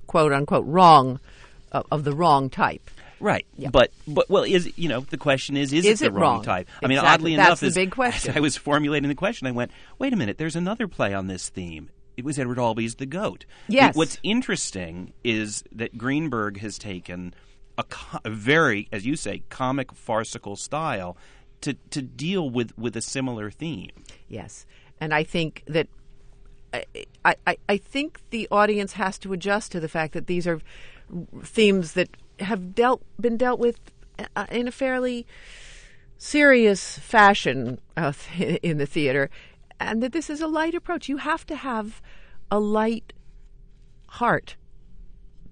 quote 0.05 0.31
unquote 0.31 0.65
wrong 0.65 1.19
uh, 1.71 1.83
of 1.91 2.03
the 2.03 2.13
wrong 2.13 2.49
type. 2.49 2.89
Right, 3.21 3.45
Yeah. 3.57 3.69
but 3.69 3.91
but 4.07 4.29
well, 4.29 4.43
is 4.43 4.71
you 4.77 4.87
know 4.87 5.01
the 5.01 5.17
question 5.17 5.57
is 5.57 5.73
is, 5.73 5.85
Is 5.85 6.01
it 6.01 6.05
the 6.05 6.11
wrong, 6.11 6.35
wrong? 6.35 6.43
type? 6.43 6.69
I 6.81 6.87
mean, 6.87 6.99
oddly 6.99 7.35
That's 7.35 7.47
enough, 7.47 7.59
the 7.61 7.67
as, 7.67 7.75
big 7.75 7.91
question. 7.91 8.31
as 8.31 8.37
I 8.37 8.39
was 8.39 8.55
formulating 8.55 9.09
the 9.09 9.15
question, 9.15 9.47
I 9.47 9.51
went, 9.51 9.71
wait 9.97 10.13
a 10.13 10.15
minute, 10.15 10.37
there's 10.37 10.55
another 10.55 10.87
play 10.87 11.13
on 11.13 11.27
this 11.27 11.49
theme. 11.49 11.89
It 12.19 12.25
was 12.25 12.37
Edward 12.37 12.57
Albee's 12.57 12.95
The 12.95 13.05
Goat. 13.05 13.45
Yes. 13.69 13.95
What's 13.95 14.19
interesting 14.23 15.13
is 15.23 15.63
that 15.71 15.97
Greenberg 15.97 16.59
has 16.59 16.77
taken 16.77 17.33
a, 17.77 17.83
co- 17.85 18.19
a 18.25 18.29
very, 18.29 18.89
as 18.91 19.05
you 19.05 19.15
say, 19.15 19.43
comic 19.47 19.93
farcical 19.93 20.57
style 20.57 21.15
to 21.61 21.75
to 21.91 22.01
deal 22.01 22.49
with 22.49 22.77
with 22.77 22.97
a 22.97 23.01
similar 23.01 23.49
theme. 23.49 23.91
Yes, 24.27 24.65
and 24.99 25.13
I 25.13 25.23
think 25.23 25.63
that 25.67 25.87
I, 26.73 27.35
I, 27.47 27.57
I 27.69 27.77
think 27.77 28.19
the 28.31 28.49
audience 28.51 28.93
has 28.93 29.17
to 29.19 29.31
adjust 29.31 29.71
to 29.71 29.79
the 29.79 29.87
fact 29.87 30.13
that 30.13 30.27
these 30.27 30.45
are 30.45 30.59
themes 31.41 31.93
that 31.93 32.09
have 32.41 32.75
dealt 32.75 33.01
been 33.19 33.37
dealt 33.37 33.61
with 33.61 33.79
uh, 34.35 34.45
in 34.51 34.67
a 34.67 34.71
fairly 34.71 35.25
serious 36.17 36.99
fashion 36.99 37.79
uh, 37.95 38.11
in 38.37 38.77
the 38.77 38.85
theater, 38.85 39.29
and 39.79 40.03
that 40.03 40.11
this 40.11 40.29
is 40.29 40.41
a 40.41 40.47
light 40.47 40.75
approach. 40.75 41.09
You 41.09 41.17
have 41.17 41.45
to 41.47 41.55
have 41.55 42.01
a 42.51 42.59
light 42.59 43.13
heart 44.07 44.55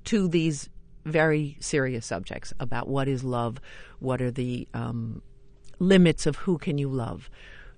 to 0.05 0.27
these 0.27 0.69
very 1.05 1.57
serious 1.59 2.05
subjects 2.05 2.53
about 2.59 2.87
what 2.87 3.07
is 3.07 3.23
love, 3.23 3.59
what 3.99 4.21
are 4.21 4.31
the 4.31 4.67
um, 4.73 5.21
limits 5.79 6.25
of 6.25 6.37
who 6.37 6.57
can 6.57 6.77
you 6.77 6.89
love. 6.89 7.29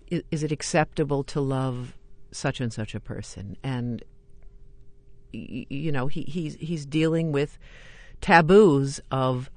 Is, 0.07 0.23
is 0.31 0.43
it 0.43 0.51
acceptable 0.51 1.23
to 1.25 1.41
love 1.41 1.97
such 2.31 2.59
and 2.59 2.73
such 2.73 2.95
a 2.95 2.99
person? 2.99 3.57
And 3.63 4.03
you 5.31 5.91
know, 5.91 6.07
he, 6.07 6.23
he's 6.23 6.55
he's 6.55 6.87
dealing 6.87 7.31
with 7.31 7.59
taboos 8.19 8.99
of 9.11 9.51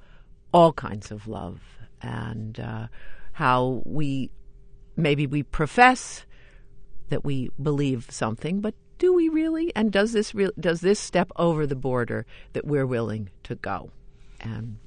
all 0.53 0.71
kinds 0.71 1.09
of 1.09 1.27
love 1.27 1.61
and 2.01 2.59
uh, 2.59 2.87
how 3.33 3.81
we 3.85 4.29
maybe 4.95 5.25
we 5.25 5.41
profess 5.41 6.25
that 7.13 7.23
we 7.23 7.51
believe 7.61 8.07
something, 8.09 8.59
but 8.59 8.73
do 8.97 9.13
we 9.13 9.29
really? 9.29 9.71
And 9.75 9.91
does 9.91 10.13
this 10.13 10.33
real 10.33 10.49
does 10.59 10.81
this 10.81 10.99
step 10.99 11.31
over 11.35 11.67
the 11.67 11.75
border 11.75 12.25
that 12.53 12.65
we're 12.65 12.87
willing 12.87 13.29
to 13.43 13.53
go? 13.53 13.91
And 14.41 14.77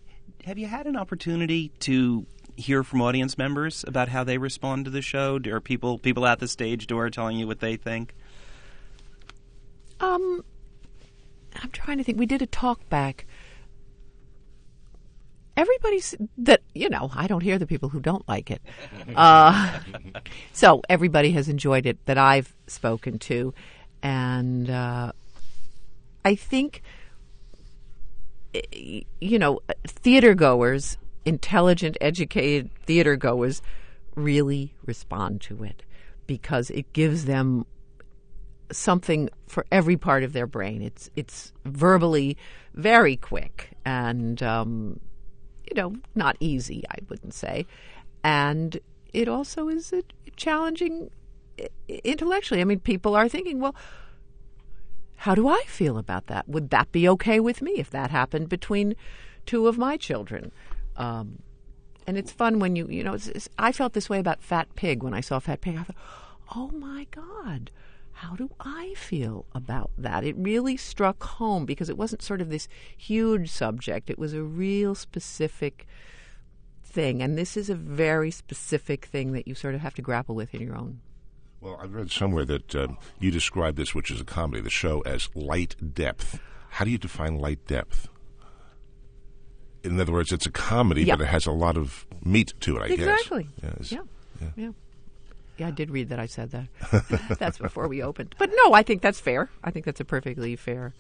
Have 0.45 0.59
you 0.59 0.67
had 0.67 0.89
an 0.89 0.97
opportunity 0.97 1.71
to 1.81 2.27
hear 2.57 2.83
from 2.83 3.01
audience 3.01 3.39
members 3.39 3.85
about 3.87 4.09
how 4.09 4.25
they 4.25 4.39
respond 4.39 4.87
to 4.87 4.91
the 4.91 5.03
show? 5.03 5.39
Are 5.47 5.61
people 5.61 5.99
people 5.99 6.27
at 6.27 6.41
the 6.41 6.49
stage 6.49 6.89
door 6.89 7.09
telling 7.11 7.39
you 7.39 7.47
what 7.47 7.61
they 7.61 7.77
think? 7.77 8.13
Um, 10.01 10.45
I'm 11.63 11.71
trying 11.71 11.99
to 11.99 12.05
think. 12.05 12.19
We 12.19 12.27
did 12.27 12.43
a 12.43 12.47
talk 12.47 12.89
back. 12.89 13.25
Everybody's 15.57 16.15
that 16.39 16.63
you 16.75 16.89
know. 16.91 17.11
I 17.15 17.27
don't 17.27 17.43
hear 17.43 17.59
the 17.59 17.67
people 17.67 17.89
who 17.89 18.01
don't 18.01 18.27
like 18.29 18.51
it. 18.51 18.61
Uh, 19.15 19.79
so 20.53 20.83
everybody 20.89 21.31
has 21.33 21.49
enjoyed 21.49 21.87
it 21.87 22.05
that 22.07 22.19
I've 22.19 22.55
spoken 22.67 23.19
to, 23.21 23.55
and 24.03 24.69
uh, 24.69 25.13
I 26.25 26.35
think 26.35 26.83
eh, 28.55 29.01
you 29.21 29.39
know 29.39 29.61
theater 29.87 30.35
goers, 30.35 30.99
intelligent, 31.25 31.97
educated 32.01 32.71
theater 32.85 33.17
goers, 33.17 33.63
really 34.15 34.75
respond 34.85 35.41
to 35.43 35.65
it 35.65 35.85
because 36.27 36.71
it 36.71 36.93
gives 36.93 37.25
them 37.25 37.65
something 38.73 39.29
for 39.47 39.65
every 39.71 39.97
part 39.97 40.23
of 40.23 40.33
their 40.33 40.47
brain. 40.47 40.83
It's 40.83 41.11
it's 41.17 41.53
verbally 41.65 42.37
very 42.75 43.17
quick 43.17 43.71
and 43.85 44.43
um, 44.43 45.01
you 45.67 45.75
know 45.75 45.95
not 46.15 46.37
easy. 46.41 46.85
I 46.91 46.97
wouldn't 47.09 47.35
say, 47.35 47.67
and 48.23 48.79
it 49.13 49.29
also 49.29 49.69
is 49.69 49.93
challenging 50.37 51.11
intellectually. 51.89 52.61
I 52.61 52.65
mean, 52.65 52.81
people 52.81 53.15
are 53.15 53.29
thinking, 53.29 53.61
well. 53.61 53.75
How 55.21 55.35
do 55.35 55.49
I 55.49 55.63
feel 55.67 55.97
about 55.97 56.27
that? 56.27 56.47
Would 56.47 56.69
that 56.71 56.93
be 56.93 57.09
okay 57.09 57.41
with 57.41 57.63
me 57.63 57.73
if 57.79 57.89
that 57.89 58.11
happened 58.11 58.51
between 58.51 58.95
two 59.47 59.67
of 59.67 59.79
my 59.79 59.97
children? 59.97 60.53
Um, 60.95 61.39
and 62.07 62.17
it's 62.17 62.33
fun 62.33 62.59
when 62.59 62.77
you 62.77 62.87
you 62.89 63.03
know 63.03 63.15
it's, 63.15 63.29
it's, 63.29 63.49
i 63.59 63.73
felt 63.73 63.93
this 63.93 64.09
way 64.09 64.19
about 64.19 64.43
fat 64.43 64.69
pig 64.77 65.03
when 65.03 65.15
i 65.15 65.21
saw 65.21 65.39
fat 65.39 65.61
pig 65.61 65.77
i 65.77 65.83
thought 65.83 65.97
oh 66.55 66.69
my 66.69 67.07
god 67.11 67.71
how 68.21 68.35
do 68.35 68.49
i 68.61 68.95
feel 68.97 69.45
about 69.55 69.91
that 69.99 70.25
it 70.25 70.35
really 70.39 70.77
struck 70.77 71.23
home 71.23 71.65
because 71.67 71.89
it 71.91 71.99
wasn't 71.99 72.23
sort 72.23 72.41
of 72.41 72.49
this 72.51 72.67
huge 72.97 73.51
subject 73.51 74.09
it 74.09 74.19
was 74.19 74.33
a 74.33 74.43
real 74.43 74.95
specific 74.95 75.87
thing 76.83 77.21
and 77.23 77.37
this 77.37 77.57
is 77.57 77.69
a 77.69 77.75
very 77.75 78.31
specific 78.31 79.05
thing 79.05 79.33
that 79.33 79.47
you 79.47 79.55
sort 79.55 79.75
of 79.75 79.81
have 79.83 79.93
to 79.95 80.03
grapple 80.03 80.35
with 80.35 80.55
in 80.55 80.61
your 80.63 80.77
own 80.77 81.01
Well, 81.61 81.79
I've 81.83 81.95
read 81.95 82.11
somewhere 82.11 82.45
that 82.47 82.75
um, 82.75 82.97
you 83.21 83.31
describe 83.31 83.77
this, 83.77 83.95
which 83.95 84.11
is 84.11 84.21
a 84.21 84.25
comedy, 84.25 84.61
the 84.63 84.71
show, 84.71 85.01
as 85.01 85.29
light 85.35 85.75
depth. 85.95 86.39
How 86.71 86.85
do 86.85 86.91
you 86.91 86.99
define 86.99 87.39
light 87.39 87.67
depth? 87.67 88.09
In 89.83 89.99
other 90.01 90.13
words, 90.13 90.33
it's 90.33 90.47
a 90.47 90.51
comedy, 90.51 91.05
Yeah. 91.05 91.17
but 91.17 91.25
it 91.25 91.29
has 91.29 91.47
a 91.47 91.53
lot 91.53 91.77
of 91.77 92.07
meat 92.25 92.53
to 92.61 92.77
it, 92.77 92.83
I 92.83 92.87
exactly 92.95 93.49
guess. 93.61 93.73
Yes. 93.79 93.93
yeah. 93.93 93.99
yeah 94.41 94.49
yeah 94.65 94.71
i 95.61 95.71
did 95.71 95.91
read 95.91 96.09
that 96.11 96.19
i 96.19 96.27
said 96.27 96.51
that. 96.51 96.69
That's 97.39 97.59
before 97.59 97.89
we 97.89 98.03
opened. 98.03 98.35
But 98.39 98.51
no 98.65 98.73
i 98.73 98.83
think 98.83 99.03
that's 99.03 99.21
fair. 99.21 99.51
I 99.63 99.71
think 99.71 99.85
that's 99.85 100.01
a 100.01 100.05
perfectly 100.05 100.57
fair 100.57 100.95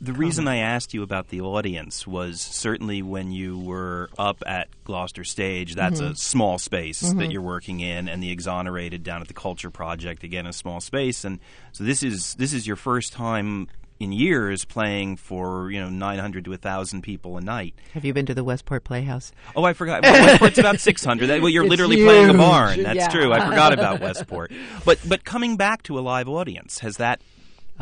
The 0.00 0.12
reason 0.12 0.48
I 0.48 0.56
asked 0.58 0.92
you 0.92 1.02
about 1.02 1.28
the 1.28 1.40
audience 1.40 2.06
was 2.06 2.40
certainly 2.40 3.00
when 3.00 3.30
you 3.30 3.58
were 3.58 4.10
up 4.18 4.42
at 4.44 4.68
Gloucester 4.84 5.24
Stage, 5.24 5.74
that's 5.76 6.00
a 6.00 6.04
mm-hmm. 6.04 6.14
small 6.14 6.58
space 6.58 7.00
that 7.00 7.14
mm-hmm. 7.14 7.30
you're 7.30 7.40
working 7.40 7.80
in, 7.80 8.08
and 8.08 8.22
the 8.22 8.30
Exonerated 8.30 9.02
down 9.02 9.22
at 9.22 9.28
the 9.28 9.34
Culture 9.34 9.70
Project, 9.70 10.22
again 10.22 10.46
a 10.46 10.52
small 10.52 10.80
space, 10.80 11.24
and 11.24 11.38
so 11.72 11.84
this 11.84 12.02
is 12.02 12.34
this 12.34 12.52
is 12.52 12.66
your 12.66 12.76
first 12.76 13.12
time 13.12 13.68
in 14.04 14.12
years 14.12 14.64
playing 14.64 15.16
for 15.16 15.70
you 15.70 15.80
know 15.80 15.88
900 15.88 16.44
to 16.44 16.50
1,000 16.50 17.02
people 17.02 17.36
a 17.36 17.40
night. 17.40 17.74
have 17.94 18.04
you 18.04 18.12
been 18.14 18.26
to 18.26 18.34
the 18.34 18.44
westport 18.44 18.84
playhouse 18.84 19.32
Oh, 19.56 19.64
I 19.64 19.72
forgot. 19.72 20.02
Well, 20.02 20.26
Westport's 20.26 20.58
about 20.58 20.78
600. 20.90 21.26
That, 21.26 21.40
well, 21.40 21.48
you're 21.48 21.64
It's 21.64 21.70
literally 21.70 22.04
playing 22.04 22.30
a 22.30 22.34
barn. 22.34 22.82
That's 22.82 22.96
yeah. 22.96 23.08
true. 23.08 23.32
I 23.32 23.44
forgot 23.48 23.72
about 23.72 24.00
Westport. 24.00 24.52
But 24.84 24.98
but 25.08 25.24
coming 25.24 25.56
back 25.56 25.82
to 25.84 25.98
a 25.98 26.00
live 26.02 26.28
audience 26.28 26.78
has 26.80 26.98
that 26.98 27.20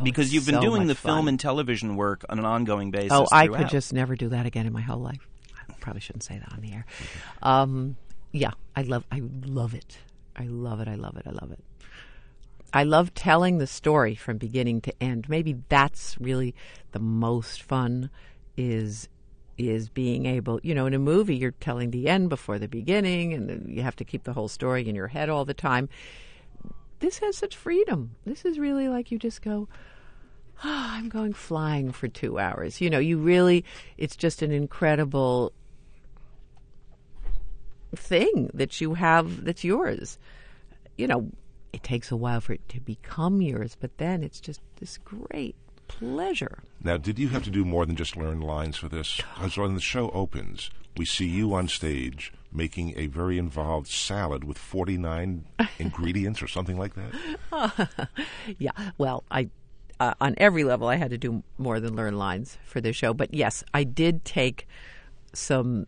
because 0.03 0.33
you've 0.33 0.47
been 0.47 0.55
Oh, 0.57 0.61
so 0.61 0.67
doing 0.69 0.83
the 0.87 0.95
much 0.95 0.99
film 0.99 1.29
and 1.29 1.39
television 1.39 1.97
work 1.97 2.25
on 2.31 2.39
an 2.39 2.45
ongoing 2.45 2.91
basis. 2.91 3.13
Oh, 3.13 3.27
I 3.33 3.49
could 3.49 3.69
just 3.69 3.93
never 3.93 4.15
do 4.17 4.29
that 4.31 4.47
again 4.47 4.67
in 4.67 4.73
my 4.73 4.81
whole 4.81 5.01
life. 5.01 5.27
I 5.69 5.73
probably 5.81 6.01
shouldn't 6.01 6.23
say 6.25 6.39
that 6.39 6.53
on 6.53 6.61
the 6.61 6.73
air. 6.73 6.87
Um, 7.43 7.97
yeah, 8.33 8.53
I 8.77 8.83
love, 8.83 9.05
I 9.13 9.21
love 9.45 9.75
it. 9.75 9.99
I 10.37 10.45
love 10.47 10.81
it. 10.81 10.89
I 10.89 10.95
love 10.95 11.17
it. 11.17 11.25
I 11.27 11.31
love 11.31 11.51
it. 11.53 11.59
I 12.73 12.85
love 12.85 13.15
telling 13.15 13.59
the 13.59 13.67
story 13.67 14.15
from 14.15 14.39
beginning 14.39 14.81
to 14.83 15.03
end. 15.03 15.29
Maybe 15.29 15.57
that's 15.69 16.17
really 16.21 16.55
the 16.93 17.01
most 17.01 17.63
fun. 17.63 18.11
Is 18.57 19.09
is 19.59 19.89
being 19.89 20.27
able, 20.27 20.61
you 20.63 20.75
know, 20.75 20.87
in 20.87 20.95
a 20.95 20.99
movie 20.99 21.37
you're 21.37 21.53
telling 21.53 21.91
the 21.91 22.09
end 22.09 22.29
before 22.29 22.59
the 22.59 22.69
beginning, 22.69 23.33
and 23.33 23.69
you 23.69 23.83
have 23.83 23.97
to 23.97 24.05
keep 24.05 24.25
the 24.25 24.33
whole 24.33 24.49
story 24.49 24.89
in 24.89 24.95
your 24.95 25.09
head 25.09 25.29
all 25.29 25.45
the 25.45 25.55
time. 25.55 25.89
This 27.01 27.19
has 27.19 27.37
such 27.37 27.57
freedom. 27.57 28.17
This 28.25 28.45
is 28.45 28.59
really 28.59 28.89
like 28.89 29.11
you 29.11 29.19
just 29.19 29.43
go, 29.43 29.69
oh, 30.65 30.87
I'm 30.91 31.09
going 31.09 31.33
flying 31.33 31.93
for 31.93 32.09
two 32.09 32.39
hours. 32.39 32.81
You 32.81 32.91
know, 32.91 32.99
you 32.99 33.19
really, 33.19 33.65
it's 33.99 34.17
just 34.17 34.43
an 34.43 34.53
incredible 34.53 35.53
thing 37.95 38.51
that 38.55 38.81
you 38.81 38.95
have 38.95 39.45
that's 39.45 39.65
yours. 39.65 40.19
You 40.97 41.09
know, 41.09 41.31
it 41.73 41.83
takes 41.83 42.11
a 42.11 42.17
while 42.17 42.41
for 42.41 42.53
it 42.53 42.69
to 42.71 42.81
become 42.81 43.41
yours, 43.41 43.77
but 43.79 43.97
then 43.99 44.23
it's 44.23 44.41
just 44.41 44.61
this 44.77 44.99
great 44.99 45.57
pleasure. 45.89 46.59
Now, 46.83 46.97
did 46.97 47.19
you 47.19 47.29
have 47.29 47.45
to 47.45 47.51
do 47.51 47.65
more 47.65 47.87
than 47.87 47.97
just 47.97 48.17
learn 48.17 48.41
lines 48.41 48.77
for 48.77 48.89
this? 48.89 49.21
Because 49.35 49.57
when 49.57 49.75
the 49.75 49.81
show 49.81 50.11
opens, 50.11 50.71
we 50.97 51.05
see 51.05 51.27
you 51.27 51.55
on 51.55 51.69
stage 51.69 52.33
making 52.53 52.93
a 52.99 53.07
very 53.07 53.39
involved 53.39 53.89
salad 53.89 54.45
with 54.45 54.59
49 54.59 55.47
ingredients 55.79 56.43
or 56.43 56.49
something 56.49 56.79
like 56.79 56.95
that. 56.95 57.89
Yeah, 58.59 58.73
well, 58.99 59.25
I 59.31 59.49
uh, 60.01 60.15
on 60.21 60.35
every 60.37 60.65
level 60.65 60.89
I 60.89 60.97
had 60.97 61.11
to 61.11 61.19
do 61.19 61.45
more 61.59 61.79
than 61.79 61.95
learn 61.95 62.19
lines 62.19 62.59
for 62.65 62.81
this 62.81 62.97
show, 62.97 63.15
but 63.15 63.33
yes, 63.33 63.63
I 63.73 63.85
did 63.85 64.25
take 64.25 64.67
some 65.33 65.87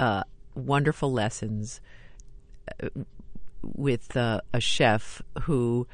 uh, 0.00 0.24
wonderful 0.54 1.12
lessons 1.12 1.80
uh, 2.82 2.88
with 3.62 4.16
uh, 4.16 4.40
a 4.52 4.60
chef 4.60 5.22
who 5.42 5.86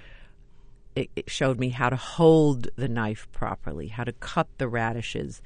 it, 0.94 1.10
it 1.14 1.30
showed 1.30 1.58
me 1.58 1.68
how 1.68 1.88
to 1.88 1.96
hold 1.96 2.68
the 2.76 2.88
knife 2.88 3.28
properly, 3.32 3.88
how 3.88 4.04
to 4.04 4.12
cut 4.12 4.48
the 4.58 4.68
radishes, 4.68 5.40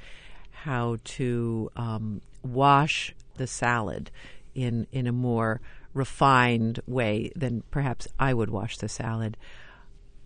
how 0.50 0.99
to 1.05 1.71
um, 1.76 2.21
wash 2.43 3.14
the 3.37 3.47
salad 3.47 4.11
in 4.55 4.87
in 4.93 5.07
a 5.07 5.12
more 5.12 5.61
refined 5.95 6.81
way 6.87 7.31
than 7.37 7.62
perhaps 7.71 8.09
I 8.19 8.33
would 8.35 8.50
wash 8.50 8.79
the 8.79 8.88
salad. 8.88 9.37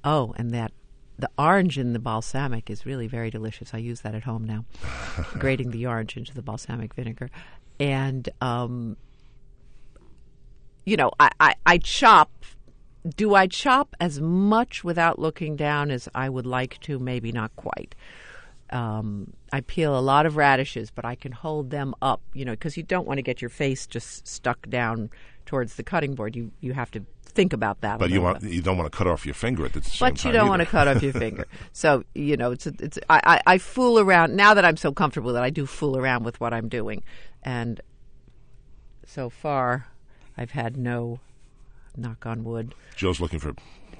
Oh, 0.04 0.34
and 0.36 0.52
that 0.52 0.72
the 1.18 1.30
orange 1.38 1.78
in 1.78 1.92
the 1.92 1.98
balsamic 1.98 2.70
is 2.70 2.86
really 2.86 3.08
very 3.08 3.30
delicious. 3.30 3.74
I 3.74 3.78
use 3.78 4.02
that 4.02 4.14
at 4.14 4.22
home 4.22 4.44
now, 4.44 4.64
grating 5.38 5.70
the 5.70 5.86
orange 5.86 6.16
into 6.16 6.34
the 6.34 6.42
balsamic 6.42 6.94
vinegar, 6.94 7.30
and 7.80 8.28
um, 8.40 8.96
you 10.86 10.96
know, 10.96 11.10
I, 11.20 11.30
I, 11.38 11.54
I 11.66 11.78
chop. 11.78 12.30
Do 13.16 13.34
I 13.34 13.46
chop 13.46 13.94
as 14.00 14.20
much 14.20 14.82
without 14.82 15.18
looking 15.18 15.54
down 15.56 15.90
as 15.90 16.08
I 16.14 16.28
would 16.28 16.46
like 16.46 16.80
to? 16.80 16.98
Maybe 16.98 17.30
not 17.32 17.54
quite. 17.56 17.94
Um, 18.70 19.32
I 19.52 19.60
peel 19.60 19.96
a 19.96 20.00
lot 20.00 20.26
of 20.26 20.36
radishes, 20.36 20.90
but 20.90 21.04
I 21.04 21.14
can 21.14 21.30
hold 21.30 21.70
them 21.70 21.94
up, 22.02 22.20
you 22.32 22.44
know, 22.44 22.52
because 22.52 22.76
you 22.76 22.82
don't 22.82 23.06
want 23.06 23.18
to 23.18 23.22
get 23.22 23.40
your 23.40 23.48
face 23.48 23.86
just 23.86 24.26
stuck 24.26 24.68
down 24.68 25.10
towards 25.44 25.76
the 25.76 25.84
cutting 25.84 26.14
board. 26.16 26.34
You 26.34 26.50
you 26.60 26.72
have 26.72 26.90
to 26.92 27.04
think 27.22 27.52
about 27.52 27.80
that. 27.82 28.00
But 28.00 28.10
you 28.10 28.20
want 28.22 28.40
bit. 28.40 28.50
you 28.50 28.62
don't 28.62 28.76
want 28.76 28.90
to 28.90 28.96
cut 28.96 29.06
off 29.06 29.24
your 29.24 29.34
finger 29.36 29.64
at 29.66 29.72
the 29.72 29.82
same 29.82 30.08
But 30.08 30.24
you 30.24 30.32
don't 30.32 30.42
either. 30.42 30.50
want 30.50 30.62
to 30.62 30.66
cut 30.66 30.88
off 30.88 31.02
your 31.02 31.12
finger. 31.12 31.46
So 31.72 32.02
you 32.14 32.36
know, 32.36 32.50
it's 32.52 32.66
it's. 32.66 32.98
I, 33.08 33.20
I 33.24 33.54
I 33.54 33.58
fool 33.58 34.00
around 34.00 34.34
now 34.34 34.52
that 34.54 34.64
I'm 34.64 34.76
so 34.76 34.90
comfortable 34.90 35.32
that 35.34 35.44
I 35.44 35.50
do 35.50 35.64
fool 35.66 35.96
around 35.96 36.24
with 36.24 36.40
what 36.40 36.52
I'm 36.52 36.68
doing, 36.68 37.04
and 37.44 37.80
so 39.04 39.30
far, 39.30 39.86
I've 40.36 40.50
had 40.52 40.76
no 40.76 41.20
knock 41.96 42.26
on 42.26 42.44
wood 42.44 42.74
Joe's 42.94 43.20
looking 43.20 43.38
for 43.38 43.50
a 43.50 43.54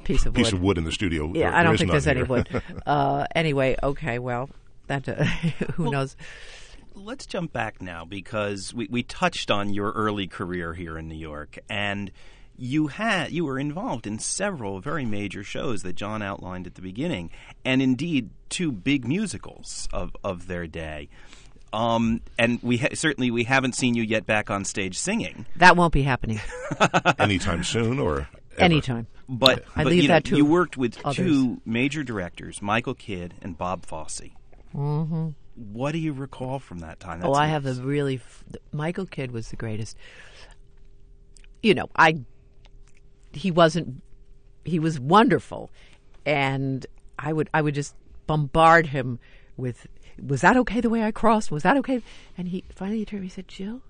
piece 0.05 0.27
of 0.27 0.35
piece 0.35 0.47
wood. 0.49 0.55
of 0.55 0.61
wood 0.63 0.79
in 0.79 0.85
the 0.85 0.93
studio. 0.93 1.27
Yeah, 1.35 1.51
There- 1.51 1.55
I 1.55 1.63
don't 1.63 1.75
is 1.75 1.81
think 1.81 1.89
none 1.89 1.95
there's 1.95 2.07
any 2.07 2.23
wood. 2.23 2.49
Uh, 2.87 3.27
anyway, 3.35 3.77
okay, 3.83 4.19
well, 4.19 4.51
that 4.87 5.09
uh, 5.09 5.25
who 5.75 5.91
knows? 5.91 6.17
Let's 6.95 7.27
jump 7.27 7.53
back 7.53 7.83
now 7.83 8.05
because 8.05 8.73
we, 8.73 8.87
we 8.91 9.03
touched 9.03 9.51
on 9.51 9.75
your 9.75 9.91
early 9.93 10.27
career 10.29 10.73
here 10.75 10.97
in 10.97 11.09
New 11.09 11.17
York, 11.17 11.59
and 11.69 12.11
you 12.57 12.87
had 12.87 13.33
you 13.33 13.45
were 13.45 13.59
involved 13.59 14.07
in 14.07 14.19
several 14.19 14.81
very 14.81 15.05
major 15.05 15.43
shows 15.43 15.83
that 15.83 15.95
John 15.95 16.23
outlined 16.23 16.67
at 16.67 16.75
the 16.75 16.81
beginning, 16.83 17.31
and 17.65 17.83
indeed 17.83 18.31
two 18.49 18.73
big 18.73 19.07
musicals 19.07 19.89
of, 19.93 20.17
of 20.25 20.47
their 20.47 20.67
day. 20.67 21.09
Um, 21.77 22.23
and 22.39 22.59
we 22.63 22.79
ha- 22.79 22.89
certainly 22.95 23.31
we 23.31 23.45
haven't 23.45 23.75
seen 23.75 23.95
you 23.95 24.03
yet 24.03 24.25
back 24.27 24.51
on 24.51 24.65
stage 24.65 24.99
singing, 24.99 25.45
That 25.57 25.77
won't 25.77 25.93
be 25.93 26.03
happening 26.03 26.41
anytime 27.19 27.63
soon 27.65 27.99
or 27.99 28.21
ever. 28.21 28.29
anytime. 28.59 29.07
but, 29.29 29.65
I 29.77 29.85
but 29.85 29.91
leave 29.93 30.03
you, 30.05 30.09
know, 30.09 30.15
that 30.15 30.25
to 30.27 30.37
you 30.37 30.45
worked 30.47 30.77
with 30.79 30.99
others. 31.05 31.17
two 31.17 31.61
major 31.67 32.03
directors, 32.03 32.63
Michael 32.63 32.95
Kidd 32.95 33.35
and 33.43 33.59
Bob 33.59 33.85
Fosse. 33.85 34.23
Mm-hmm. 34.75 35.29
What 35.73 35.93
do 35.93 35.99
you 35.99 36.13
recall 36.13 36.59
from 36.59 36.79
that 36.81 36.99
time? 37.01 37.21
Oh, 37.23 37.29
That's 37.29 37.39
I 37.39 37.47
have 37.47 37.67
a 37.67 37.73
really. 37.75 38.17
F- 38.17 38.45
Michael 38.73 39.07
Kidd 39.07 39.31
was 39.33 39.49
the 39.49 39.57
greatest. 39.57 39.97
You 41.63 41.75
know, 41.75 41.89
I. 41.97 42.21
He 43.33 43.51
wasn't. 43.51 44.03
He 44.65 44.79
was 44.79 45.01
wonderful, 45.01 45.71
and 46.27 46.85
I 47.19 47.33
would 47.33 47.49
I 47.55 47.63
would 47.63 47.75
just 47.75 47.95
bombard 48.27 48.87
him 48.89 49.19
with, 49.57 49.87
"Was 50.25 50.41
that 50.43 50.57
okay 50.57 50.81
the 50.81 50.91
way 50.91 51.03
I 51.03 51.11
crossed? 51.11 51.51
Was 51.51 51.63
that 51.63 51.77
okay?" 51.79 52.03
And 52.37 52.49
he 52.49 52.65
finally 52.75 52.99
he 52.99 53.05
turned. 53.05 53.21
to 53.21 53.23
me, 53.23 53.27
He 53.29 53.31
said, 53.35 53.49
"Jill." 53.49 53.83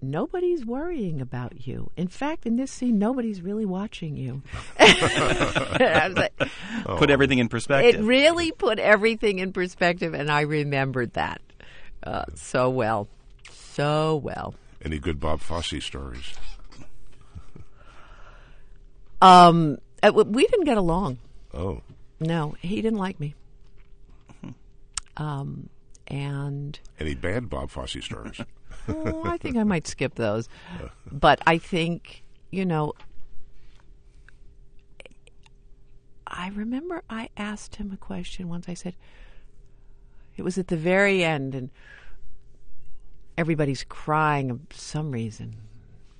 Nobody's 0.00 0.64
worrying 0.64 1.20
about 1.20 1.66
you. 1.66 1.90
In 1.96 2.06
fact, 2.06 2.46
in 2.46 2.54
this 2.54 2.70
scene, 2.70 3.00
nobody's 3.00 3.42
really 3.42 3.64
watching 3.66 4.16
you. 4.16 4.42
I 4.78 6.04
was 6.08 6.16
like, 6.16 6.50
put 6.98 7.10
everything 7.10 7.40
in 7.40 7.48
perspective. 7.48 8.00
it 8.00 8.04
really 8.04 8.52
put 8.52 8.78
everything 8.78 9.40
in 9.40 9.52
perspective, 9.52 10.14
and 10.14 10.30
I 10.30 10.42
remembered 10.42 11.14
that 11.14 11.40
uh, 12.04 12.26
so 12.36 12.70
well, 12.70 13.08
so 13.50 14.14
well. 14.22 14.54
Any 14.84 15.00
good 15.00 15.18
Bob 15.18 15.40
Fosse 15.40 15.82
stories? 15.84 16.32
Um, 19.20 19.78
uh, 20.00 20.12
we 20.14 20.46
didn't 20.46 20.64
get 20.64 20.76
along. 20.78 21.18
Oh, 21.52 21.82
No, 22.20 22.54
he 22.60 22.80
didn't 22.80 23.00
like 23.00 23.18
me. 23.18 23.34
Um, 25.18 25.68
and 26.06 26.78
any 26.98 27.14
bad 27.14 27.50
Bob 27.50 27.70
Fosse 27.70 27.96
stories? 28.00 28.40
oh, 28.88 29.22
I 29.24 29.36
think 29.36 29.56
I 29.56 29.62
might 29.64 29.86
skip 29.86 30.14
those. 30.14 30.48
But 31.10 31.40
I 31.46 31.58
think 31.58 32.24
you 32.50 32.64
know. 32.64 32.94
I 36.26 36.48
remember 36.50 37.02
I 37.08 37.30
asked 37.36 37.76
him 37.76 37.90
a 37.92 37.96
question 37.96 38.48
once. 38.48 38.68
I 38.68 38.74
said, 38.74 38.94
it 40.36 40.42
was 40.42 40.58
at 40.58 40.68
the 40.68 40.76
very 40.76 41.24
end, 41.24 41.54
and 41.54 41.70
everybody's 43.36 43.84
crying 43.84 44.50
of 44.50 44.60
some 44.70 45.10
reason. 45.10 45.56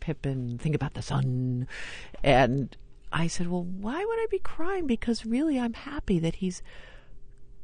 Pippin, 0.01 0.59
think 0.59 0.75
about 0.75 0.95
the 0.95 1.03
sun. 1.03 1.69
And 2.25 2.75
I 3.13 3.27
said, 3.27 3.49
well, 3.49 3.65
why 3.65 4.05
would 4.05 4.19
I 4.19 4.27
be 4.31 4.39
crying? 4.39 4.87
Because 4.87 5.27
really, 5.27 5.59
I'm 5.59 5.75
happy 5.75 6.19
that 6.21 6.37
he's 6.37 6.63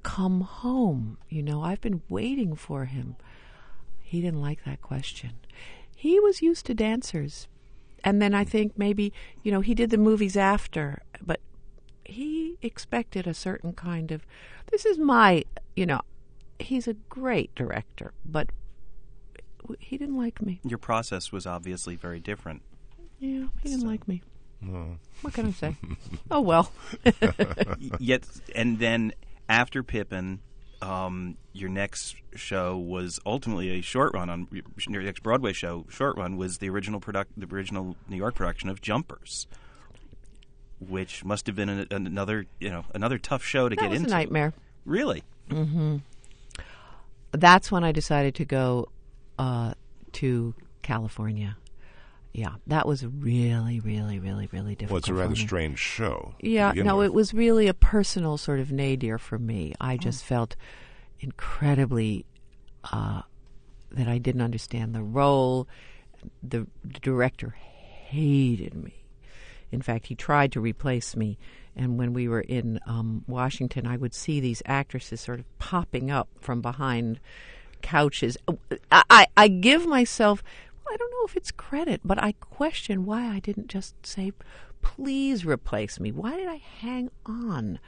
come 0.05 0.43
home. 0.43 1.19
You 1.29 1.43
know, 1.43 1.63
I've 1.63 1.81
been 1.81 2.03
waiting 2.09 2.55
for 2.55 2.85
him. 2.85 3.17
He 4.01 4.21
didn't 4.21 4.41
like 4.41 4.65
that 4.65 4.81
question. 4.81 5.33
He 5.97 6.21
was 6.21 6.41
used 6.41 6.67
to 6.67 6.75
dancers. 6.75 7.49
And 8.05 8.23
then 8.23 8.35
I 8.35 8.45
think 8.45 8.79
maybe, 8.79 9.13
you 9.43 9.51
know, 9.51 9.61
he 9.61 9.75
did 9.75 9.91
the 9.91 9.99
movies 9.99 10.37
after, 10.37 11.03
but 11.21 11.41
he 12.05 12.59
expected 12.63 13.27
a 13.27 13.35
certain 13.35 13.73
kind 13.73 14.13
of. 14.13 14.25
This 14.71 14.85
is 14.85 14.99
my, 14.99 15.45
you 15.75 15.87
know, 15.87 16.03
he's 16.59 16.87
a 16.87 16.95
great 17.09 17.55
director, 17.55 18.13
but 18.25 18.51
he 19.79 19.97
didn't 19.97 20.19
like 20.19 20.43
me. 20.43 20.61
Your 20.63 20.79
process 20.79 21.33
was 21.33 21.47
obviously 21.47 21.97
very 21.97 22.21
different. 22.21 22.63
Yeah, 23.19 23.47
he 23.63 23.71
didn't 23.71 23.87
like 23.87 24.07
me. 24.07 24.23
What 25.23 25.35
can 25.35 25.47
I 25.47 25.53
say? 25.53 25.77
oh 26.31 26.41
well. 26.41 26.71
Yet, 27.99 28.25
and 28.55 28.79
then 28.79 29.13
after 29.49 29.83
Pippin, 29.83 30.41
um, 30.83 31.37
your 31.53 31.71
next 31.71 32.17
show 32.35 32.77
was 32.77 33.19
ultimately 33.25 33.71
a 33.71 33.81
short 33.81 34.13
run 34.15 34.29
on 34.29 34.49
your 34.89 35.03
next 35.03 35.23
Broadway 35.23 35.53
show. 35.53 35.87
Short 35.89 36.17
run 36.17 36.37
was 36.37 36.59
the 36.59 36.69
original 36.69 37.01
product, 37.01 37.33
the 37.37 37.47
original 37.47 37.97
New 38.09 38.17
York 38.17 38.35
production 38.35 38.69
of 38.69 38.81
Jumpers, 38.81 39.47
which 40.81 41.25
must 41.25 41.47
have 41.47 41.57
been 41.57 41.69
an, 41.69 41.87
another, 41.91 42.47
you 42.61 42.71
know, 42.71 42.85
another 42.95 43.19
tough 43.19 43.43
show 43.43 43.69
to 43.69 43.77
that 43.77 43.83
get 43.83 43.91
was 43.91 44.01
into. 44.01 44.11
a 44.11 44.17
nightmare. 44.17 44.53
Really? 44.85 45.23
That's 47.33 47.73
when 47.73 47.85
I 47.85 47.93
decided 47.93 48.35
to 48.37 48.45
go 48.45 48.89
uh, 49.39 49.75
to 50.13 50.55
California. 50.83 51.57
Yeah, 52.35 52.55
that 52.67 52.89
was 52.89 53.07
really, 53.07 53.79
really, 53.79 54.19
really, 54.19 54.49
really 54.53 54.75
difficult. 54.75 54.91
well, 54.91 54.99
it's 54.99 55.09
a 55.09 55.15
rather 55.15 55.37
strange 55.37 55.79
show. 55.79 56.35
Yeah, 56.41 56.73
no, 56.73 56.97
with. 56.97 57.07
it 57.07 57.15
was 57.15 57.33
really 57.33 57.69
a 57.69 57.75
personal 57.75 58.39
sort 58.39 58.59
of 58.59 58.73
nadir 58.73 59.19
for 59.19 59.39
me. 59.39 59.73
Oh. 59.81 59.87
I 59.87 59.97
just 59.97 60.25
felt 60.25 60.57
incredibly 61.21 62.27
uh, 62.93 63.23
that 63.93 64.09
I 64.09 64.19
didn't 64.19 64.43
understand 64.43 64.97
the 64.97 65.03
role. 65.03 65.69
The, 66.43 66.67
the 66.83 66.99
director 66.99 67.51
hated 67.51 68.75
me. 68.75 69.05
In 69.71 69.81
fact, 69.81 70.07
he 70.07 70.17
tried 70.17 70.51
to 70.53 70.61
replace 70.61 71.15
me. 71.15 71.39
And 71.77 71.99
when 71.99 72.15
we 72.15 72.27
were 72.27 72.41
in 72.41 72.81
um, 72.85 73.25
Washington, 73.29 73.87
I 73.87 73.97
would 73.97 74.15
see 74.15 74.41
these 74.41 74.61
actresses 74.67 75.21
sort 75.21 75.39
of 75.39 75.59
popping 75.61 76.11
up 76.11 76.29
from 76.41 76.61
behind 76.61 77.21
couches. 77.81 78.37
I, 78.91 79.05
I, 79.09 79.27
I 79.37 79.49
give 79.49 79.87
myself, 79.87 80.43
I 80.91 80.97
don't 80.97 81.11
know 81.11 81.25
if 81.27 81.37
it's 81.37 81.51
credit, 81.51 82.01
but 82.05 82.23
I 82.23 82.33
question 82.33 83.05
why 83.05 83.27
I 83.29 83.41
didn't 83.41 83.69
just 83.69 84.07
say, 84.07 84.33
please 84.83 85.45
replace 85.45 85.99
me. 85.99 86.13
Why 86.13 86.37
did 86.37 86.49
I 86.49 86.57
hang 86.57 87.11
on 87.27 87.79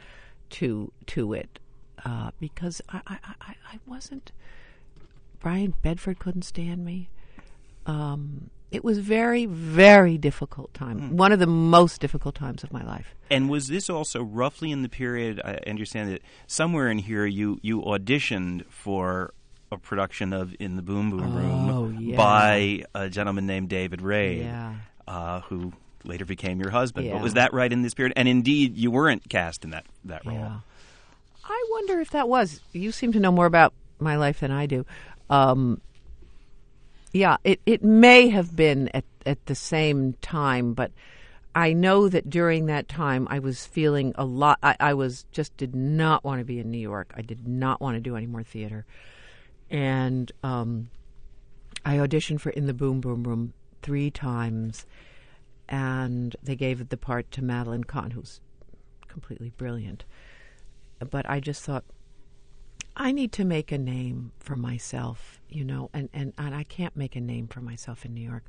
to 0.50 0.92
to 1.06 1.32
it? 1.32 1.58
Uh, 2.04 2.30
because 2.40 2.80
I, 2.88 3.00
I, 3.06 3.18
I, 3.40 3.54
I 3.72 3.78
wasn't. 3.86 4.32
Brian 5.40 5.74
Bedford 5.82 6.18
couldn't 6.18 6.42
stand 6.42 6.84
me. 6.84 7.08
Um, 7.86 8.50
it 8.70 8.82
was 8.84 8.98
very, 8.98 9.46
very 9.46 10.18
difficult 10.18 10.74
time. 10.74 11.16
One 11.16 11.32
of 11.32 11.38
the 11.38 11.46
most 11.46 12.00
difficult 12.00 12.34
times 12.34 12.64
of 12.64 12.72
my 12.72 12.84
life. 12.84 13.14
And 13.30 13.48
was 13.48 13.68
this 13.68 13.88
also 13.88 14.22
roughly 14.22 14.70
in 14.70 14.82
the 14.82 14.88
period? 14.88 15.40
I 15.44 15.60
understand 15.68 16.10
that 16.10 16.22
somewhere 16.46 16.90
in 16.90 16.98
here 16.98 17.26
you 17.26 17.58
you 17.62 17.80
auditioned 17.82 18.66
for 18.66 19.32
a 19.72 19.78
production 19.78 20.32
of 20.32 20.54
In 20.60 20.76
the 20.76 20.82
Boom 20.82 21.10
Boom 21.10 21.34
Room 21.34 21.70
Oh, 21.70 21.88
yeah. 21.98 22.16
by 22.16 22.82
a 22.94 23.08
gentleman 23.08 23.46
named 23.46 23.68
David 23.68 24.00
Rabe, 24.00 24.42
Yeah. 24.44 24.74
uh, 25.08 25.40
who 25.42 25.72
later 26.04 26.24
became 26.24 26.60
your 26.60 26.70
husband. 26.70 27.10
But 27.10 27.20
was 27.22 27.34
that 27.34 27.52
right 27.52 27.72
in 27.72 27.82
this 27.82 27.94
period? 27.94 28.12
And 28.16 28.28
indeed, 28.28 28.76
you 28.76 28.90
weren't 28.90 29.28
cast 29.28 29.64
in 29.64 29.70
that 29.70 29.86
that 30.04 30.24
role. 30.24 30.36
Yeah. 30.36 30.58
I 31.44 31.64
wonder 31.70 32.00
if 32.00 32.10
that 32.10 32.28
was. 32.28 32.60
You 32.72 32.92
seem 32.92 33.12
to 33.12 33.20
know 33.20 33.32
more 33.32 33.46
about 33.46 33.72
my 33.98 34.16
life 34.16 34.40
than 34.40 34.50
I 34.50 34.66
do. 34.66 34.84
Um, 35.30 35.80
yeah, 37.12 37.36
it, 37.44 37.60
it 37.66 37.82
may 37.82 38.28
have 38.28 38.54
been 38.54 38.88
at, 38.94 39.04
at 39.24 39.44
the 39.46 39.54
same 39.54 40.14
time, 40.20 40.74
but 40.74 40.90
I 41.54 41.72
know 41.72 42.08
that 42.08 42.28
during 42.28 42.66
that 42.66 42.88
time 42.88 43.26
I 43.30 43.38
was 43.38 43.64
feeling 43.64 44.12
a 44.16 44.24
lot. 44.24 44.58
I, 44.62 44.76
I 44.78 44.94
was 44.94 45.24
just 45.32 45.56
did 45.56 45.74
not 45.74 46.24
want 46.24 46.40
to 46.40 46.44
be 46.44 46.58
in 46.58 46.70
New 46.70 46.78
York. 46.78 47.12
I 47.16 47.22
did 47.22 47.48
not 47.48 47.80
want 47.80 47.96
to 47.96 48.00
do 48.00 48.16
any 48.16 48.26
more 48.26 48.42
theater, 48.42 48.84
and 49.70 50.30
um, 50.42 50.90
I 51.84 51.96
auditioned 51.96 52.40
for 52.40 52.50
In 52.50 52.66
the 52.66 52.74
Boom 52.74 53.00
Boom 53.00 53.24
Room 53.24 53.52
three 53.82 54.10
times, 54.10 54.86
and 55.68 56.34
they 56.42 56.56
gave 56.56 56.88
the 56.88 56.96
part 56.96 57.30
to 57.32 57.42
Madeline 57.42 57.84
Kahn, 57.84 58.12
who's 58.12 58.40
completely 59.08 59.50
brilliant. 59.50 60.04
But 61.10 61.28
I 61.28 61.40
just 61.40 61.62
thought 61.62 61.84
I 62.96 63.12
need 63.12 63.32
to 63.32 63.44
make 63.44 63.70
a 63.72 63.78
name 63.78 64.32
for 64.38 64.56
myself, 64.56 65.40
you 65.48 65.64
know, 65.64 65.90
and, 65.92 66.08
and, 66.14 66.32
and 66.38 66.54
I 66.54 66.64
can't 66.64 66.96
make 66.96 67.14
a 67.14 67.20
name 67.20 67.46
for 67.46 67.60
myself 67.60 68.04
in 68.04 68.14
New 68.14 68.26
York. 68.26 68.44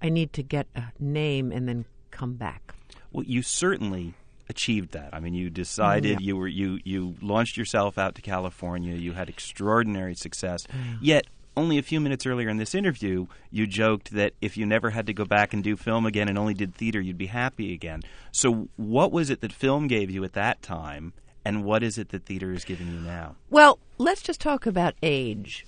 I 0.00 0.08
need 0.08 0.32
to 0.32 0.42
get 0.42 0.66
a 0.74 0.86
name 0.98 1.52
and 1.52 1.68
then 1.68 1.84
come 2.10 2.34
back. 2.34 2.74
Well, 3.12 3.24
you 3.24 3.42
certainly 3.42 4.14
achieved 4.48 4.92
that. 4.92 5.10
I 5.12 5.20
mean, 5.20 5.34
you 5.34 5.50
decided 5.50 6.20
Yeah. 6.20 6.26
you 6.26 6.36
were 6.36 6.48
you 6.48 6.80
you 6.84 7.14
launched 7.22 7.56
yourself 7.56 7.98
out 7.98 8.14
to 8.16 8.22
California. 8.22 8.94
You 8.94 9.12
had 9.12 9.28
extraordinary 9.28 10.14
success. 10.14 10.66
Yet, 11.00 11.26
only 11.56 11.76
a 11.78 11.82
few 11.82 12.00
minutes 12.00 12.24
earlier 12.26 12.48
in 12.48 12.56
this 12.56 12.74
interview, 12.74 13.26
you 13.50 13.66
joked 13.66 14.12
that 14.12 14.32
if 14.40 14.56
you 14.56 14.64
never 14.64 14.90
had 14.90 15.06
to 15.06 15.12
go 15.12 15.24
back 15.24 15.52
and 15.52 15.62
do 15.62 15.76
film 15.76 16.06
again 16.06 16.28
and 16.28 16.38
only 16.38 16.54
did 16.54 16.74
theater, 16.74 17.00
you'd 17.00 17.18
be 17.18 17.26
happy 17.26 17.74
again. 17.74 18.02
So, 18.30 18.68
what 18.76 19.12
was 19.12 19.28
it 19.30 19.40
that 19.42 19.52
film 19.52 19.86
gave 19.86 20.10
you 20.10 20.24
at 20.24 20.32
that 20.32 20.62
time, 20.62 21.12
and 21.44 21.62
what 21.64 21.82
is 21.82 21.98
it 21.98 22.08
that 22.08 22.24
theater 22.24 22.52
is 22.52 22.64
giving 22.64 22.86
you 22.88 23.00
now? 23.00 23.36
Well, 23.50 23.78
let's 23.98 24.22
just 24.22 24.40
talk 24.40 24.64
about 24.66 24.94
age. 25.02 25.66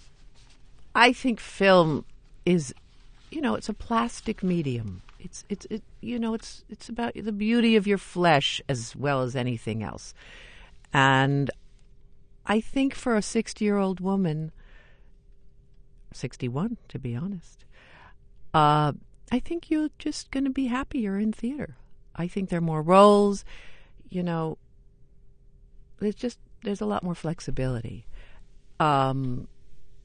I 0.94 1.12
think 1.12 1.38
film 1.40 2.04
is, 2.46 2.72
you 3.30 3.40
know, 3.40 3.54
it's 3.54 3.68
a 3.68 3.74
plastic 3.74 4.42
medium. 4.42 5.02
It's 5.24 5.44
it's 5.48 5.66
it, 5.70 5.82
you 6.00 6.18
know, 6.18 6.34
it's 6.34 6.64
it's 6.68 6.88
about 6.88 7.14
the 7.14 7.32
beauty 7.32 7.76
of 7.76 7.87
your 7.87 7.98
flesh 7.98 8.60
as 8.68 8.94
well 8.94 9.22
as 9.22 9.34
anything 9.34 9.82
else. 9.82 10.14
And 10.92 11.50
I 12.46 12.60
think 12.60 12.94
for 12.94 13.16
a 13.16 13.20
60-year-old 13.20 14.00
woman 14.00 14.52
61 16.12 16.76
to 16.88 16.98
be 16.98 17.16
honest. 17.16 17.64
Uh 18.52 18.92
I 19.32 19.40
think 19.40 19.70
you're 19.70 19.88
just 19.98 20.30
going 20.30 20.44
to 20.44 20.50
be 20.50 20.66
happier 20.66 21.18
in 21.18 21.32
theater. 21.32 21.76
I 22.14 22.28
think 22.28 22.50
there 22.50 22.58
are 22.58 22.62
more 22.62 22.82
roles, 22.82 23.44
you 24.08 24.22
know, 24.22 24.58
there's 25.98 26.14
just 26.14 26.38
there's 26.62 26.80
a 26.80 26.87
lot 26.87 27.02
more 27.02 27.14
flexibility. 27.14 28.06
Um, 28.80 29.48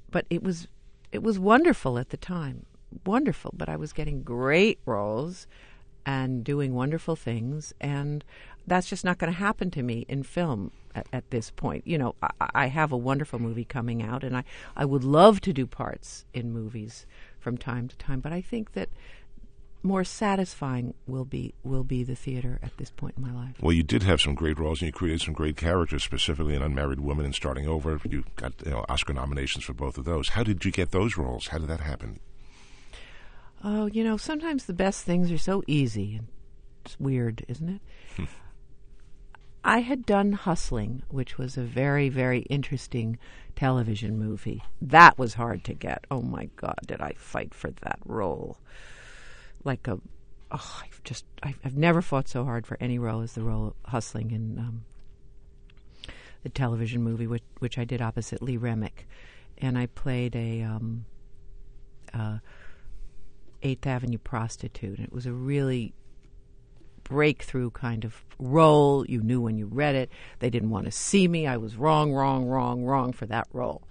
but 0.10 0.26
it 0.30 0.42
was 0.44 0.68
it 1.12 1.24
was 1.24 1.38
wonderful 1.38 1.98
at 1.98 2.10
the 2.10 2.18
time, 2.18 2.66
wonderful. 3.06 3.54
But 3.56 3.70
I 3.70 3.76
was 3.76 3.94
getting 3.94 4.24
great 4.24 4.80
roles 4.86 5.48
and 6.06 6.44
doing 6.44 6.74
wonderful 6.74 7.16
things, 7.16 7.74
and 7.80 8.24
that's 8.66 8.88
just 8.88 9.06
not 9.06 9.18
going 9.18 9.32
to 9.32 9.38
happen 9.38 9.70
to 9.72 9.84
me 9.84 10.06
in 10.08 10.24
film 10.24 10.72
at, 10.96 11.08
at 11.12 11.30
this 11.32 11.52
point. 11.52 11.86
You 11.86 11.98
know, 11.98 12.16
I, 12.22 12.30
I 12.40 12.68
have 12.68 12.92
a 12.92 12.98
wonderful 12.98 13.40
movie 13.40 13.66
coming 13.66 14.02
out, 14.02 14.24
and 14.24 14.36
I 14.36 14.44
I 14.76 14.86
would 14.86 15.04
love 15.04 15.42
to 15.42 15.54
do 15.54 15.66
parts 15.68 16.26
in 16.34 16.52
movies 16.52 17.06
from 17.40 17.58
time 17.58 17.88
to 17.88 17.98
time. 17.98 18.20
But 18.20 18.34
I 18.34 18.42
think 18.42 18.74
that 18.74 18.90
more 19.82 20.04
satisfying 20.04 20.94
will 21.08 21.26
be 21.26 21.54
will 21.64 21.84
be 21.84 22.04
the 22.04 22.16
theater 22.16 22.60
at 22.62 22.78
this 22.78 22.92
point 22.92 23.16
in 23.18 23.24
my 23.24 23.32
life. 23.32 23.56
Well, 23.62 23.74
you 23.74 23.84
did 23.84 24.04
have 24.04 24.22
some 24.22 24.36
great 24.36 24.60
roles, 24.60 24.82
and 24.82 24.88
you 24.88 24.94
created 24.94 25.22
some 25.22 25.34
great 25.34 25.58
characters, 25.58 26.04
specifically 26.04 26.56
in 26.56 26.62
Unmarried 26.62 27.00
Woman 27.00 27.26
and 27.26 27.36
Starting 27.36 27.68
Over. 27.68 28.00
You 28.10 28.24
got 28.36 28.54
you 28.66 28.72
know, 28.72 28.86
Oscar 28.90 29.14
nominations 29.14 29.64
for 29.64 29.74
both 29.74 29.98
of 29.98 30.06
those. 30.06 30.30
How 30.30 30.44
did 30.44 30.66
you 30.66 30.72
get 30.72 30.92
those 30.92 31.18
roles? 31.18 31.48
How 31.48 31.58
did 31.58 31.68
that 31.70 31.82
happen? 31.82 32.20
Oh, 33.64 33.88
you 33.88 34.04
know, 34.04 34.18
sometimes 34.18 34.66
the 34.66 34.74
best 34.74 35.04
things 35.04 35.32
are 35.32 35.38
so 35.38 35.64
easy. 35.68 36.16
and 36.16 36.28
It's 36.86 37.00
weird, 37.00 37.46
isn't 37.48 37.70
it? 37.70 38.28
I 39.64 39.80
had 39.80 40.06
done 40.06 40.32
Hustling, 40.32 41.04
which 41.10 41.38
was 41.38 41.58
a 41.58 41.64
very, 41.64 42.08
very 42.08 42.40
interesting 42.44 43.18
television 43.56 44.18
movie. 44.18 44.64
That 44.82 45.18
was 45.18 45.34
hard 45.34 45.66
to 45.66 45.74
get. 45.74 46.06
Oh 46.10 46.22
my 46.22 46.50
God, 46.56 46.80
did 46.88 47.02
I 47.02 47.14
fight 47.18 47.54
for 47.54 47.72
that 47.82 48.00
role? 48.06 48.58
Like 49.66 49.88
a, 49.88 50.00
oh, 50.52 50.82
I've 50.84 51.04
just, 51.04 51.26
I've, 51.44 51.60
I've 51.66 51.78
never 51.78 52.02
fought 52.02 52.30
so 52.30 52.46
hard 52.46 52.66
for 52.66 52.78
any 52.80 52.98
role 52.98 53.22
as 53.22 53.34
the 53.34 53.44
role 53.44 53.68
of 53.68 53.92
Hustling 53.92 54.32
in 54.32 54.58
um, 54.58 54.86
the 56.44 56.50
television 56.50 57.04
movie, 57.04 57.28
which, 57.28 57.44
which 57.60 57.78
I 57.78 57.84
did 57.84 58.02
opposite 58.02 58.42
Lee 58.42 58.58
Remick, 58.58 59.06
and 59.58 59.78
I 59.78 59.88
played 59.88 60.36
a. 60.38 60.62
Um, 60.62 61.06
uh, 62.14 62.38
Eighth 63.64 63.86
Avenue 63.88 64.18
prostitute. 64.18 64.98
And 64.98 65.08
it 65.08 65.14
was 65.14 65.26
a 65.26 65.34
really 65.34 65.94
breakthrough 67.04 67.72
kind 67.72 68.06
of 68.06 68.24
role. 68.38 69.06
You 69.06 69.22
knew 69.22 69.42
when 69.42 69.58
you 69.58 69.66
read 69.66 69.96
it. 69.96 70.10
They 70.40 70.50
didn't 70.50 70.70
want 70.70 70.86
to 70.86 70.92
see 70.92 71.28
me. 71.28 71.48
I 71.48 71.58
was 71.58 71.76
wrong, 71.76 72.14
wrong, 72.14 72.46
wrong, 72.46 72.84
wrong 72.84 73.14
for 73.14 73.26
that 73.26 73.48
role. 73.52 73.84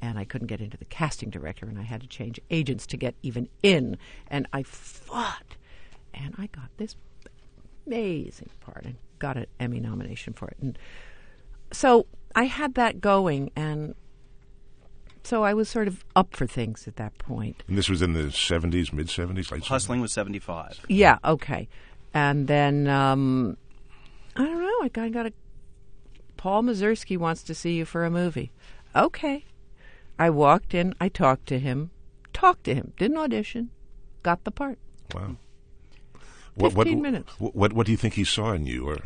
And 0.00 0.18
I 0.18 0.24
couldn't 0.24 0.46
get 0.46 0.60
into 0.60 0.76
the 0.76 0.84
casting 0.84 1.30
director, 1.30 1.66
and 1.66 1.78
I 1.78 1.82
had 1.82 2.02
to 2.02 2.06
change 2.06 2.38
agents 2.50 2.86
to 2.88 2.96
get 2.96 3.16
even 3.22 3.48
in. 3.62 3.96
And 4.28 4.46
I 4.52 4.62
fought, 4.62 5.56
and 6.14 6.34
I 6.38 6.46
got 6.46 6.68
this 6.76 6.94
amazing 7.86 8.50
part 8.60 8.84
and 8.84 8.96
got 9.18 9.36
an 9.36 9.46
Emmy 9.58 9.80
nomination 9.80 10.34
for 10.34 10.46
it. 10.48 10.56
And 10.60 10.78
so 11.72 12.06
I 12.36 12.44
had 12.44 12.74
that 12.74 13.00
going, 13.00 13.50
and 13.56 13.96
so 15.28 15.44
I 15.44 15.52
was 15.52 15.68
sort 15.68 15.88
of 15.88 16.04
up 16.16 16.34
for 16.34 16.46
things 16.46 16.88
at 16.88 16.96
that 16.96 17.18
point. 17.18 17.62
And 17.68 17.76
this 17.76 17.90
was 17.90 18.00
in 18.00 18.14
the 18.14 18.24
70s, 18.24 18.94
mid 18.94 19.08
70s, 19.08 19.52
late 19.52 19.62
70s? 19.62 19.66
Hustling 19.66 20.00
was 20.00 20.10
seventy 20.10 20.38
five. 20.38 20.80
Yeah, 20.88 21.18
okay. 21.22 21.68
And 22.14 22.48
then 22.48 22.88
um, 22.88 23.58
I 24.36 24.44
don't 24.44 24.62
know. 24.62 24.78
I 24.82 24.88
kind 24.88 25.08
of 25.08 25.12
got 25.12 25.26
a 25.26 25.32
Paul 26.38 26.62
Mazursky 26.62 27.18
wants 27.18 27.42
to 27.42 27.54
see 27.54 27.74
you 27.74 27.84
for 27.84 28.06
a 28.06 28.10
movie. 28.10 28.52
Okay. 28.96 29.44
I 30.18 30.30
walked 30.30 30.72
in. 30.72 30.94
I 30.98 31.08
talked 31.08 31.46
to 31.48 31.58
him. 31.58 31.90
Talked 32.32 32.64
to 32.64 32.74
him. 32.74 32.94
Didn't 32.96 33.18
audition. 33.18 33.70
Got 34.22 34.44
the 34.44 34.50
part. 34.50 34.78
Wow. 35.14 35.36
15 36.58 37.02
minutes. 37.02 37.32
What, 37.38 37.54
what, 37.54 37.72
what 37.74 37.86
do 37.86 37.92
you 37.92 37.98
think 37.98 38.14
he 38.14 38.24
saw 38.24 38.52
in 38.52 38.66
you? 38.66 38.88
Or 38.88 38.96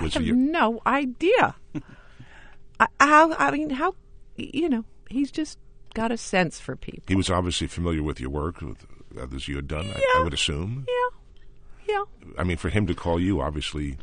was 0.00 0.16
I 0.16 0.18
have 0.18 0.26
your- 0.26 0.36
no 0.36 0.80
idea. 0.84 1.54
I, 2.80 2.86
how? 2.98 3.32
I 3.34 3.50
mean, 3.52 3.70
how? 3.70 3.94
You 4.36 4.68
know, 4.68 4.84
he's 5.12 5.30
just 5.30 5.58
got 5.94 6.10
a 6.10 6.16
sense 6.16 6.58
for 6.58 6.76
people. 6.76 7.04
he 7.06 7.14
was 7.14 7.30
obviously 7.30 7.66
familiar 7.66 8.02
with 8.02 8.20
your 8.20 8.30
work, 8.30 8.60
with 8.60 8.86
others 9.20 9.48
you 9.48 9.56
had 9.56 9.68
done, 9.68 9.86
I, 9.86 10.18
I 10.18 10.22
would 10.22 10.34
assume. 10.34 10.86
Yeah. 10.88 11.94
Yeah. 11.94 12.04
I 12.38 12.44
mean, 12.44 12.56
for 12.56 12.70
him 12.70 12.86
to 12.86 12.94
call 12.94 13.20
you, 13.20 13.40
obviously, 13.40 13.98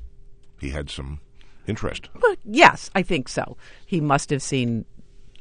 he 0.60 0.70
had 0.70 0.90
some 0.90 1.20
interest. 1.66 2.10
Well, 2.22 2.36
yes, 2.46 2.90
I 2.94 3.02
think 3.02 3.30
so. 3.30 3.58
He 3.86 4.02
must 4.02 4.30
have 4.30 4.42
seen 4.42 4.86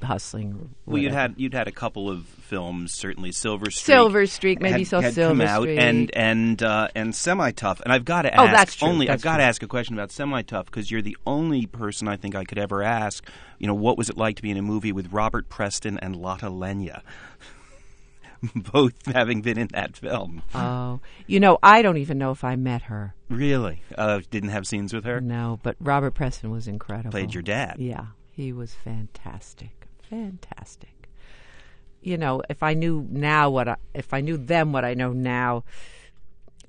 hustling. 0.03 0.75
Well, 0.87 1.03
you'd 1.03 1.13
had 1.13 1.35
you'd 1.37 1.55
had 1.55 1.69
a 1.69 1.73
couple 1.73 2.09
of 2.11 2.25
films, 2.27 2.93
certainly 2.95 3.33
Silver 3.33 3.71
Streak. 3.71 3.85
Silver 3.85 4.27
Streak, 4.27 4.61
maybe 4.61 4.81
had, 4.81 4.87
saw 4.87 5.01
had 5.01 5.15
Silver 5.15 5.31
come 5.33 5.41
out, 5.43 5.63
Streak. 5.63 5.79
and 5.79 6.11
and 6.17 6.63
uh, 6.63 6.89
and 6.95 7.15
Semi 7.15 7.51
Tough. 7.53 7.81
And 7.83 7.93
I've 7.93 8.05
got 8.05 8.23
to 8.23 8.41
Oh, 8.41 8.45
ask 8.47 8.57
that's 8.57 8.75
true. 8.77 8.89
only 8.89 9.07
That's 9.07 9.21
I've 9.21 9.25
got 9.25 9.37
to 9.39 9.43
ask 9.45 9.63
a 9.63 9.67
question 9.69 9.95
about 9.95 10.11
Semi 10.11 10.43
Tough 10.43 10.67
because 10.67 10.91
you're 10.91 11.03
the 11.03 11.17
only 11.27 11.67
person 11.67 12.09
I 12.09 12.17
think 12.17 12.35
I 12.35 12.45
could 12.45 12.59
ever 12.59 12.83
ask. 12.83 13.25
You 13.59 13.67
know, 13.67 13.75
what 13.75 13.99
was 13.99 14.09
it 14.09 14.17
like 14.17 14.37
to 14.37 14.43
be 14.43 14.51
in 14.51 14.57
a 14.57 14.63
movie 14.63 14.93
with 14.93 15.13
Robert 15.13 15.49
Preston 15.49 15.99
and 15.99 16.17
Lotte 16.17 16.43
Lenya? 16.43 17.03
Both 18.55 19.05
having 19.07 19.43
been 19.43 19.59
in 19.59 19.67
that 19.73 19.97
film. 19.97 20.43
Oh, 20.55 21.01
you 21.27 21.41
know, 21.41 21.59
I 21.61 21.83
don't 21.83 21.97
even 21.97 22.19
know 22.19 22.31
if 22.31 22.45
I 22.45 22.55
met 22.55 22.83
her. 22.83 23.15
Really? 23.29 23.83
Uh, 23.97 24.21
didn't 24.31 24.51
have 24.51 24.65
scenes 24.65 24.95
with 24.95 25.05
her? 25.05 25.21
No, 25.21 25.59
but 25.65 25.75
Robert 25.81 26.13
Preston 26.13 26.53
was 26.53 26.69
incredible. 26.69 27.11
Played 27.11 27.35
your 27.35 27.43
dad. 27.43 27.77
Yeah, 27.81 28.07
he 28.31 28.53
was 28.53 28.75
fantastic, 28.75 29.78
fantastic. 30.09 31.09
You 32.01 32.16
know, 32.16 32.42
if 32.49 32.62
I 32.62 32.75
knew 32.75 33.07
now 33.11 33.51
what 33.51 33.68
I, 33.68 33.77
if 33.94 34.14
I 34.14 34.21
knew 34.21 34.37
then 34.37 34.73
what 34.73 34.85
I 34.85 34.94
know 34.94 35.12
now, 35.12 35.64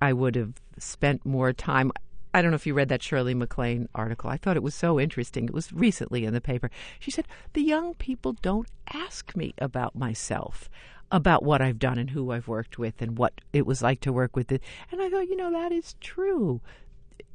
I 0.02 0.14
would 0.14 0.36
have 0.36 0.54
spent 0.78 1.26
more 1.26 1.54
time. 1.54 1.92
I 2.34 2.42
don't 2.42 2.52
know 2.52 2.56
if 2.56 2.68
you 2.68 2.74
read 2.74 2.90
that 2.90 3.04
Shirley 3.04 3.34
MacLaine 3.34 3.90
article. 3.94 4.30
I 4.30 4.38
thought 4.38 4.58
it 4.58 4.64
was 4.64 4.76
so 4.76 5.00
interesting. 5.00 5.46
It 5.46 5.54
was 5.54 5.74
recently 5.74 6.26
in 6.26 6.34
the 6.34 6.42
paper. 6.42 6.70
She 7.00 7.12
said, 7.12 7.28
The 7.54 7.62
young 7.62 7.96
people 7.96 8.34
don't 8.34 8.68
ask 8.94 9.36
me 9.36 9.54
about 9.58 9.96
myself, 9.96 10.70
about 11.12 11.44
what 11.44 11.62
I've 11.62 11.80
done 11.80 11.98
and 11.98 12.12
who 12.12 12.32
I've 12.32 12.48
worked 12.48 12.78
with 12.78 13.02
and 13.02 13.18
what 13.18 13.34
it 13.52 13.66
was 13.66 13.82
like 13.82 14.00
to 14.02 14.14
work 14.14 14.36
with 14.36 14.52
it. 14.52 14.62
And 14.92 15.02
I 15.02 15.10
thought, 15.10 15.28
you 15.28 15.36
know, 15.36 15.52
that 15.52 15.72
is 15.72 15.96
true. 16.00 16.62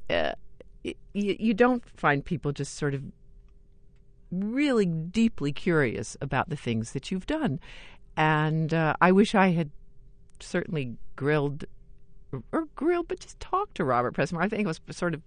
Uh, 0.08 0.32
you, 0.82 0.94
you 1.12 1.54
don't 1.54 1.82
find 1.96 2.24
people 2.24 2.52
just 2.52 2.74
sort 2.74 2.94
of 2.94 3.02
really 4.30 4.86
deeply 4.86 5.52
curious 5.52 6.16
about 6.20 6.48
the 6.48 6.56
things 6.56 6.92
that 6.92 7.10
you've 7.10 7.26
done. 7.26 7.60
And 8.16 8.72
uh, 8.72 8.94
I 9.00 9.12
wish 9.12 9.34
I 9.34 9.48
had 9.52 9.70
certainly 10.40 10.96
grilled 11.16 11.64
or 12.52 12.66
grilled, 12.74 13.08
but 13.08 13.20
just 13.20 13.38
talked 13.40 13.76
to 13.76 13.84
Robert 13.84 14.12
Preston. 14.14 14.38
I 14.38 14.48
think 14.48 14.66
I 14.66 14.70
was 14.70 14.80
sort 14.90 15.14
of 15.14 15.22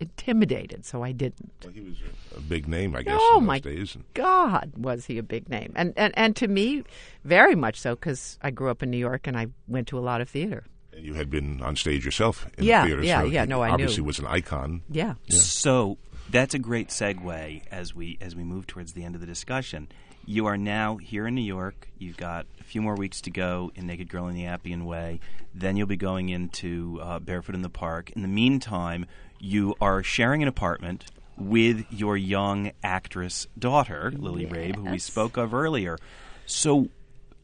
intimidated, 0.00 0.84
so 0.84 1.02
I 1.02 1.12
didn't. 1.12 1.50
Well, 1.64 1.72
he 1.72 1.80
was 1.80 1.96
a, 2.34 2.38
a 2.38 2.40
big 2.40 2.68
name, 2.68 2.94
I 2.94 3.02
guess, 3.02 3.18
Oh, 3.18 3.38
in 3.38 3.44
those 3.44 3.48
my 3.48 3.58
days. 3.58 3.96
God, 4.14 4.72
was 4.76 5.06
he 5.06 5.18
a 5.18 5.22
big 5.22 5.48
name? 5.48 5.72
And 5.74 5.92
and, 5.96 6.12
and 6.16 6.36
to 6.36 6.48
me, 6.48 6.84
very 7.24 7.54
much 7.54 7.80
so, 7.80 7.94
because 7.94 8.38
I 8.42 8.50
grew 8.50 8.70
up 8.70 8.82
in 8.82 8.90
New 8.90 8.98
York 8.98 9.26
and 9.26 9.36
I 9.36 9.46
went 9.68 9.88
to 9.88 9.98
a 9.98 10.00
lot 10.00 10.20
of 10.20 10.28
theater. 10.28 10.64
And 10.92 11.04
you 11.04 11.14
had 11.14 11.30
been 11.30 11.60
on 11.62 11.76
stage 11.76 12.04
yourself 12.04 12.46
in 12.58 12.64
Yeah, 12.64 12.82
the 12.82 12.88
theater. 12.88 13.02
yeah, 13.04 13.20
so 13.20 13.26
yeah, 13.26 13.44
no, 13.44 13.60
I 13.62 13.70
obviously 13.70 13.98
knew. 14.02 14.04
was 14.06 14.18
an 14.18 14.26
icon. 14.26 14.82
Yeah. 14.90 15.14
So 15.28 15.98
that's 16.30 16.54
a 16.54 16.58
great 16.58 16.88
segue 16.88 17.62
as 17.70 17.94
we 17.94 18.18
as 18.20 18.34
we 18.34 18.42
move 18.42 18.66
towards 18.66 18.92
the 18.92 19.04
end 19.04 19.14
of 19.14 19.20
the 19.20 19.26
discussion. 19.26 19.88
You 20.24 20.46
are 20.46 20.56
now 20.56 20.96
here 20.96 21.28
in 21.28 21.36
New 21.36 21.42
York. 21.42 21.88
You've 21.98 22.16
got 22.16 22.46
a 22.60 22.64
few 22.64 22.82
more 22.82 22.96
weeks 22.96 23.20
to 23.22 23.30
go 23.30 23.70
in 23.76 23.86
Naked 23.86 24.08
Girl 24.08 24.26
in 24.26 24.34
the 24.34 24.46
Appian 24.46 24.84
Way. 24.84 25.20
Then 25.54 25.76
you'll 25.76 25.86
be 25.86 25.96
going 25.96 26.30
into 26.30 26.98
uh, 27.00 27.20
Barefoot 27.20 27.54
in 27.54 27.62
the 27.62 27.68
Park. 27.68 28.10
In 28.10 28.22
the 28.22 28.28
meantime, 28.28 29.06
you 29.38 29.76
are 29.80 30.02
sharing 30.02 30.42
an 30.42 30.48
apartment 30.48 31.04
with 31.38 31.86
your 31.90 32.16
young 32.16 32.72
actress 32.82 33.46
daughter, 33.56 34.12
Lily 34.16 34.46
Rabe, 34.46 34.74
who 34.74 34.90
we 34.90 34.98
spoke 34.98 35.36
of 35.36 35.54
earlier. 35.54 35.96
So 36.44 36.88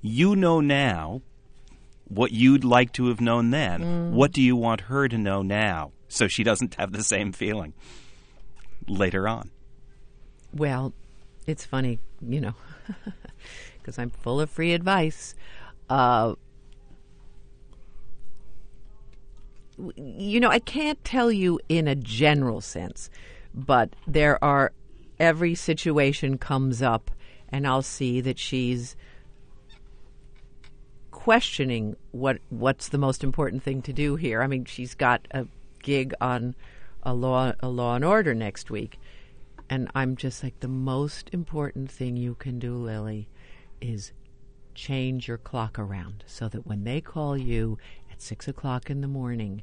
you 0.01 0.35
know 0.35 0.61
now 0.61 1.23
what 2.09 2.33
you'd 2.33 2.65
like 2.65 2.93
to 2.95 3.09
have 3.09 3.21
known 3.21 3.51
then. 3.51 3.81
Mm. 3.81 4.11
What 4.11 4.33
do 4.33 4.43
you 4.43 4.57
want 4.57 4.83
her 4.83 5.07
to 5.07 5.17
know 5.17 5.43
now 5.43 5.93
so 6.09 6.27
she 6.27 6.43
doesn't 6.43 6.75
have 6.75 6.93
the 6.93 7.05
same 7.05 7.33
feeling 7.33 7.75
later 8.89 9.29
on? 9.29 9.51
Well, 10.55 10.93
it's 11.47 11.65
funny, 11.65 11.99
you 12.21 12.41
know, 12.41 12.55
because 13.79 13.99
I'm 13.99 14.11
full 14.11 14.41
of 14.41 14.51
free 14.51 14.73
advice. 14.75 15.35
Uh, 15.89 16.35
you 19.97 20.41
know, 20.41 20.51
I 20.51 20.59
can't 20.59 21.03
tell 21.05 21.33
you 21.33 21.59
in 21.69 21.89
a 21.89 21.95
general 21.95 22.61
sense, 22.61 23.11
but 23.55 23.95
there 24.07 24.43
are 24.45 24.73
every 25.19 25.55
situation 25.55 26.39
comes 26.39 26.83
up, 26.83 27.11
and 27.49 27.67
I'll 27.67 27.83
see 27.83 28.21
that 28.21 28.39
she's 28.39 28.97
questioning 31.11 31.97
what 32.11 32.39
what's 32.51 32.89
the 32.89 32.99
most 32.99 33.23
important 33.23 33.63
thing 33.63 33.83
to 33.83 33.93
do 33.93 34.17
here. 34.17 34.43
I 34.43 34.47
mean, 34.47 34.65
she's 34.65 34.95
got 34.95 35.27
a 35.31 35.47
gig 35.83 36.15
on 36.21 36.55
a 37.03 37.15
law 37.15 37.53
a 37.61 37.69
law 37.69 37.97
and 37.97 38.05
order 38.05 38.35
next 38.35 38.71
week. 38.71 38.99
And 39.69 39.91
I'm 39.95 40.17
just 40.17 40.43
like 40.43 40.61
the 40.61 40.69
most 40.69 41.31
important 41.33 41.91
thing 41.91 42.17
you 42.17 42.35
can 42.35 42.59
do, 42.59 42.75
Lily, 42.75 43.29
is 43.81 44.13
change 44.75 45.29
your 45.29 45.39
clock 45.39 45.79
around 45.79 46.25
so 46.27 46.49
that 46.49 46.67
when 46.67 46.85
they 46.85 47.01
call 47.01 47.37
you 47.37 47.79
at 48.11 48.21
six 48.21 48.49
o'clock 48.49 48.91
in 48.91 49.01
the 49.01 49.09
morning 49.09 49.63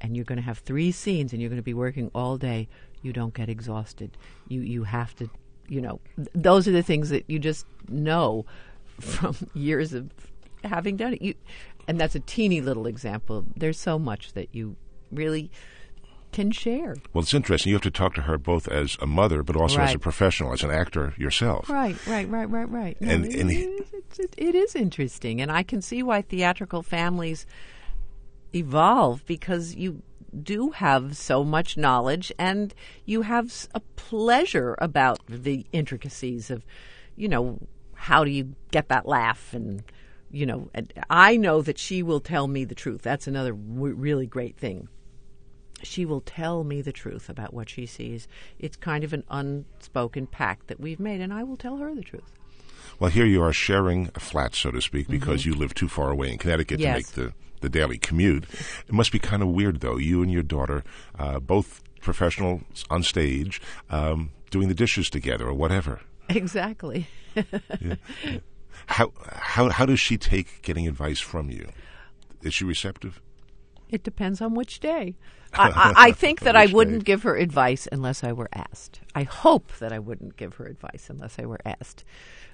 and 0.00 0.16
you're 0.16 0.24
going 0.24 0.36
to 0.36 0.44
have 0.44 0.58
three 0.58 0.90
scenes 0.90 1.32
and 1.32 1.40
you're 1.40 1.48
going 1.48 1.56
to 1.56 1.62
be 1.62 1.74
working 1.74 2.10
all 2.14 2.36
day, 2.36 2.68
you 3.02 3.12
don't 3.12 3.34
get 3.34 3.48
exhausted. 3.48 4.16
You 4.48 4.60
you 4.60 4.84
have 4.84 5.14
to, 5.16 5.30
you 5.68 5.80
know, 5.80 6.00
th- 6.16 6.28
those 6.34 6.68
are 6.68 6.72
the 6.72 6.82
things 6.82 7.10
that 7.10 7.24
you 7.28 7.38
just 7.38 7.66
know 7.88 8.44
from 9.00 9.36
years 9.54 9.92
of 9.92 10.10
having 10.64 10.96
done 10.96 11.14
it. 11.14 11.22
You, 11.22 11.34
and 11.88 12.00
that's 12.00 12.14
a 12.14 12.20
teeny 12.20 12.60
little 12.60 12.86
example. 12.86 13.44
There's 13.56 13.78
so 13.78 13.98
much 13.98 14.32
that 14.34 14.48
you 14.52 14.76
really 15.10 15.50
can 16.32 16.50
share. 16.50 16.96
Well, 17.12 17.22
it's 17.22 17.34
interesting. 17.34 17.70
You 17.70 17.76
have 17.76 17.82
to 17.82 17.90
talk 17.90 18.14
to 18.14 18.22
her 18.22 18.38
both 18.38 18.66
as 18.68 18.96
a 19.00 19.06
mother, 19.06 19.42
but 19.42 19.54
also 19.56 19.80
as 19.80 19.94
a 19.94 19.98
professional, 19.98 20.52
as 20.52 20.62
an 20.62 20.70
actor 20.70 21.14
yourself. 21.16 21.68
Right, 21.68 21.96
right, 22.06 22.28
right, 22.28 22.48
right, 22.50 22.68
right. 22.70 23.00
No, 23.00 23.10
And- 23.10 23.24
and 23.26 23.50
he- 23.50 23.62
is, 23.62 24.18
it, 24.18 24.34
it 24.36 24.54
is 24.54 24.74
interesting, 24.74 25.40
and 25.40 25.52
I 25.52 25.62
can 25.62 25.80
see 25.82 26.02
why 26.02 26.22
theatrical 26.22 26.82
families 26.82 27.46
evolve 28.54 29.24
because 29.26 29.74
you 29.74 30.02
do 30.42 30.70
have 30.70 31.16
so 31.16 31.44
much 31.44 31.76
knowledge, 31.76 32.32
and 32.38 32.74
you 33.04 33.22
have 33.22 33.68
a 33.74 33.80
pleasure 33.96 34.74
about 34.78 35.20
the 35.28 35.66
intricacies 35.72 36.50
of, 36.50 36.64
you 37.16 37.28
know, 37.28 37.58
how 37.94 38.24
do 38.24 38.30
you 38.30 38.54
get 38.70 38.88
that 38.88 39.06
laugh, 39.06 39.52
and 39.52 39.82
you 40.30 40.46
know, 40.46 40.70
and 40.72 40.90
I 41.10 41.36
know 41.36 41.60
that 41.60 41.78
she 41.78 42.02
will 42.02 42.20
tell 42.20 42.48
me 42.48 42.64
the 42.64 42.74
truth. 42.74 43.02
That's 43.02 43.26
another 43.26 43.52
w- 43.52 43.94
really 43.94 44.26
great 44.26 44.56
thing 44.56 44.88
she 45.82 46.04
will 46.04 46.20
tell 46.20 46.64
me 46.64 46.80
the 46.80 46.92
truth 46.92 47.28
about 47.28 47.52
what 47.54 47.68
she 47.68 47.86
sees. 47.86 48.28
It's 48.58 48.76
kind 48.76 49.04
of 49.04 49.12
an 49.12 49.24
unspoken 49.30 50.26
pact 50.26 50.68
that 50.68 50.80
we've 50.80 51.00
made, 51.00 51.20
and 51.20 51.32
I 51.32 51.42
will 51.42 51.56
tell 51.56 51.76
her 51.78 51.94
the 51.94 52.02
truth. 52.02 52.32
Well, 52.98 53.10
here 53.10 53.26
you 53.26 53.42
are 53.42 53.52
sharing 53.52 54.10
a 54.14 54.20
flat, 54.20 54.54
so 54.54 54.70
to 54.70 54.80
speak, 54.80 55.08
because 55.08 55.44
you 55.46 55.54
live 55.54 55.74
too 55.74 55.88
far 55.88 56.10
away 56.10 56.30
in 56.30 56.38
Connecticut 56.38 56.78
Mm-hmm. 56.80 56.82
Yes. 56.96 57.10
to 57.12 57.20
make 57.20 57.30
the, 57.30 57.34
the 57.60 57.68
daily 57.68 57.98
commute. 57.98 58.44
It 58.86 58.92
must 58.92 59.12
be 59.12 59.18
kind 59.18 59.42
of 59.42 59.48
weird, 59.48 59.80
though. 59.80 59.96
You 59.96 60.22
and 60.22 60.30
your 60.30 60.42
daughter, 60.42 60.84
uh, 61.18 61.40
both 61.40 61.82
professionals 62.00 62.62
on 62.90 63.02
stage, 63.02 63.60
um, 63.90 64.30
doing 64.50 64.68
the 64.68 64.74
dishes 64.74 65.08
together 65.10 65.46
or 65.46 65.54
whatever. 65.54 66.00
Exactly. 66.28 67.06
How 68.86 69.12
how 69.30 69.68
how 69.70 69.86
does 69.86 70.00
she 70.00 70.16
take 70.16 70.60
getting 70.62 70.88
advice 70.88 71.20
from 71.20 71.50
you? 71.50 71.68
Is 72.42 72.54
she 72.54 72.64
receptive? 72.64 73.20
It 73.92 74.02
depends 74.02 74.40
on 74.40 74.54
which 74.54 74.80
day. 74.80 75.14
I, 75.52 75.92
I, 75.96 76.12
think 76.12 76.40
that 76.40 76.56
I 76.56 76.66
wouldn't 76.66 77.00
day? 77.00 77.04
give 77.04 77.22
her 77.22 77.36
advice 77.36 77.86
unless 77.92 78.24
I 78.24 78.32
were 78.32 78.48
asked. 78.52 79.00
I 79.14 79.22
hope 79.22 79.70
that 79.78 79.92
I 79.92 79.98
wouldn't 79.98 80.36
give 80.36 80.54
her 80.54 80.64
advice 80.64 81.08
unless 81.10 81.38
I 81.38 81.44
were 81.44 81.60
asked. 81.64 82.04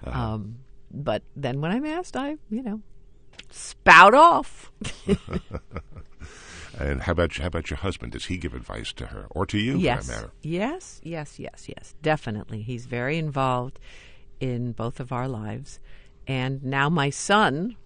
Uh-huh. 0.05 0.21
Um, 0.21 0.57
but 0.91 1.23
then 1.37 1.61
when 1.61 1.71
I'm 1.71 1.87
asked, 1.87 2.17
I, 2.17 2.37
you 2.51 2.63
know, 2.63 2.83
spout 3.51 4.15
off. 4.15 4.73
And 6.79 7.03
how 7.03 7.13
about 7.13 7.37
how 7.37 7.47
about 7.47 7.71
your 7.71 7.79
husband? 7.79 8.13
Does 8.13 8.27
he 8.27 8.37
give 8.37 8.55
advice 8.55 8.93
to 8.95 9.07
her 9.07 9.27
or 9.31 9.47
to 9.47 9.59
you, 9.59 9.79
yes. 9.79 10.07
for 10.07 10.13
that 10.13 10.17
matter? 10.17 10.33
Yes, 10.43 11.01
yes, 11.03 11.39
yes, 11.39 11.67
yes. 11.69 11.95
Definitely. 12.03 12.63
He's 12.63 12.87
very 12.87 13.19
involved 13.19 13.81
in 14.39 14.73
both 14.73 15.01
of 15.01 15.13
our 15.13 15.27
lives. 15.27 15.81
And 16.27 16.63
now 16.63 16.89
my 16.89 17.11
son 17.11 17.77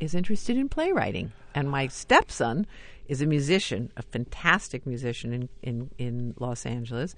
is 0.00 0.14
interested 0.14 0.56
in 0.56 0.68
playwriting. 0.68 1.32
And 1.54 1.70
my 1.70 1.88
stepson 1.88 2.66
is 3.08 3.22
a 3.22 3.26
musician, 3.26 3.90
a 3.96 4.02
fantastic 4.02 4.86
musician 4.86 5.32
in, 5.32 5.48
in, 5.62 5.90
in 5.98 6.34
Los 6.38 6.66
Angeles. 6.66 7.14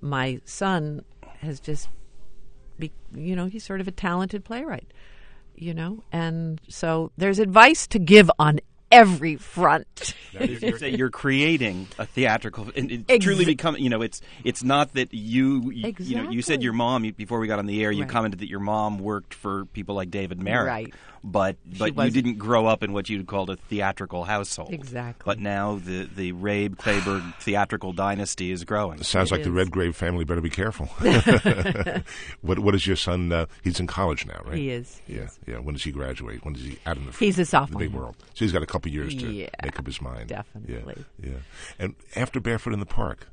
My 0.00 0.40
son 0.44 1.02
has 1.40 1.60
just, 1.60 1.88
be, 2.78 2.92
you 3.14 3.36
know, 3.36 3.46
he's 3.46 3.64
sort 3.64 3.80
of 3.80 3.88
a 3.88 3.92
talented 3.92 4.44
playwright, 4.44 4.92
you 5.54 5.74
know? 5.74 6.02
And 6.10 6.60
so 6.68 7.12
there's 7.16 7.38
advice 7.38 7.86
to 7.88 7.98
give 7.98 8.30
on 8.38 8.60
every 8.90 9.36
front. 9.36 10.14
you 10.40 10.76
say 10.78 10.90
you're 10.94 11.10
creating 11.10 11.88
a 11.98 12.04
theatrical 12.06 12.68
and 12.76 12.92
it 12.92 13.04
Ex- 13.08 13.24
truly 13.24 13.44
become 13.46 13.76
you 13.78 13.88
know 13.88 14.02
it's 14.02 14.20
it's 14.44 14.62
not 14.62 14.92
that 14.94 15.14
you 15.14 15.70
you, 15.70 15.94
you 15.98 16.16
know 16.22 16.30
you 16.30 16.42
said 16.42 16.62
your 16.62 16.74
mom 16.74 17.04
you, 17.06 17.12
before 17.14 17.38
we 17.40 17.46
got 17.46 17.58
on 17.58 17.64
the 17.66 17.82
air 17.82 17.90
you 17.90 18.02
Right. 18.02 18.10
commented 18.10 18.40
that 18.40 18.48
your 18.50 18.60
mom 18.60 18.98
worked 18.98 19.32
for 19.32 19.64
people 19.66 19.94
like 19.94 20.10
David 20.10 20.42
Merrick 20.42 20.66
Right. 20.68 20.94
but 21.24 21.56
but 21.78 21.96
you 21.96 22.10
didn't 22.10 22.36
grow 22.36 22.66
up 22.66 22.82
in 22.82 22.92
what 22.92 23.08
you'd 23.08 23.26
called 23.26 23.48
a 23.48 23.56
theatrical 23.56 24.24
household 24.24 24.74
Exactly. 24.74 25.22
but 25.24 25.38
now 25.40 25.76
the 25.82 26.04
the 26.14 26.32
Rabe 26.32 26.76
Clayburgh 26.76 27.34
theatrical 27.40 27.94
dynasty 27.94 28.50
is 28.52 28.64
growing 28.64 29.02
Sounds 29.02 29.32
It 29.32 29.36
like 29.36 29.44
the. 29.44 29.50
Redgrave 29.52 29.96
family 29.96 30.24
better 30.26 30.42
be 30.42 30.50
careful. 30.50 30.86
what 32.42 32.58
what 32.58 32.74
is 32.74 32.86
your 32.86 32.96
son? 32.96 33.32
Uh, 33.32 33.46
he's 33.62 33.80
in 33.80 33.86
college 33.86 34.26
now, 34.26 34.40
right? 34.44 34.56
He 34.58 34.70
is, 34.70 35.00
he 35.06 35.14
Yeah, 35.16 35.22
is. 35.22 35.38
yeah. 35.46 35.56
When 35.58 35.74
does 35.74 35.84
he 35.84 35.92
graduate? 35.92 36.44
When 36.44 36.54
does 36.54 36.64
he 36.64 36.78
out 36.86 36.96
in 36.98 37.06
the 37.06 37.12
He's 37.12 37.38
a 37.38 37.44
the 37.44 37.76
big 37.78 37.92
world? 37.92 38.16
So 38.34 38.44
he's 38.44 38.52
got 38.52 38.62
a 38.62 38.66
couple 38.76 38.92
years 38.92 39.14
to 39.16 39.30
Yeah, 39.30 39.48
make 39.62 39.78
up 39.78 39.86
his 39.86 40.00
mind. 40.00 40.28
definitely. 40.28 41.04
Yeah, 41.22 41.30
yeah. 41.30 41.36
And 41.78 41.94
after 42.14 42.40
Barefoot 42.40 42.72
in 42.72 42.80
the 42.80 42.86
Park, 42.86 43.28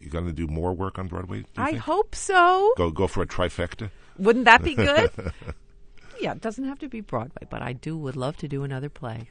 you 0.00 0.10
going 0.10 0.26
to 0.26 0.32
do 0.32 0.46
more 0.46 0.72
work 0.72 0.98
on 0.98 1.08
Broadway? 1.08 1.44
I 1.56 1.70
think? 1.72 1.82
hope 1.82 2.14
so. 2.14 2.72
Go 2.76 2.90
go 2.90 3.06
for 3.06 3.22
a 3.22 3.26
trifecta. 3.26 3.90
Wouldn't 4.18 4.44
that 4.44 4.62
be 4.62 4.74
good? 4.88 5.10
yeah, 6.20 6.32
it 6.32 6.40
doesn't 6.40 6.64
have 6.64 6.78
to 6.80 6.88
be 6.88 7.00
Broadway, 7.00 7.46
but 7.50 7.62
I 7.62 7.72
do 7.72 7.96
would 7.96 8.16
love 8.16 8.36
to 8.38 8.48
do 8.48 8.62
another 8.64 8.88
play. 8.88 9.30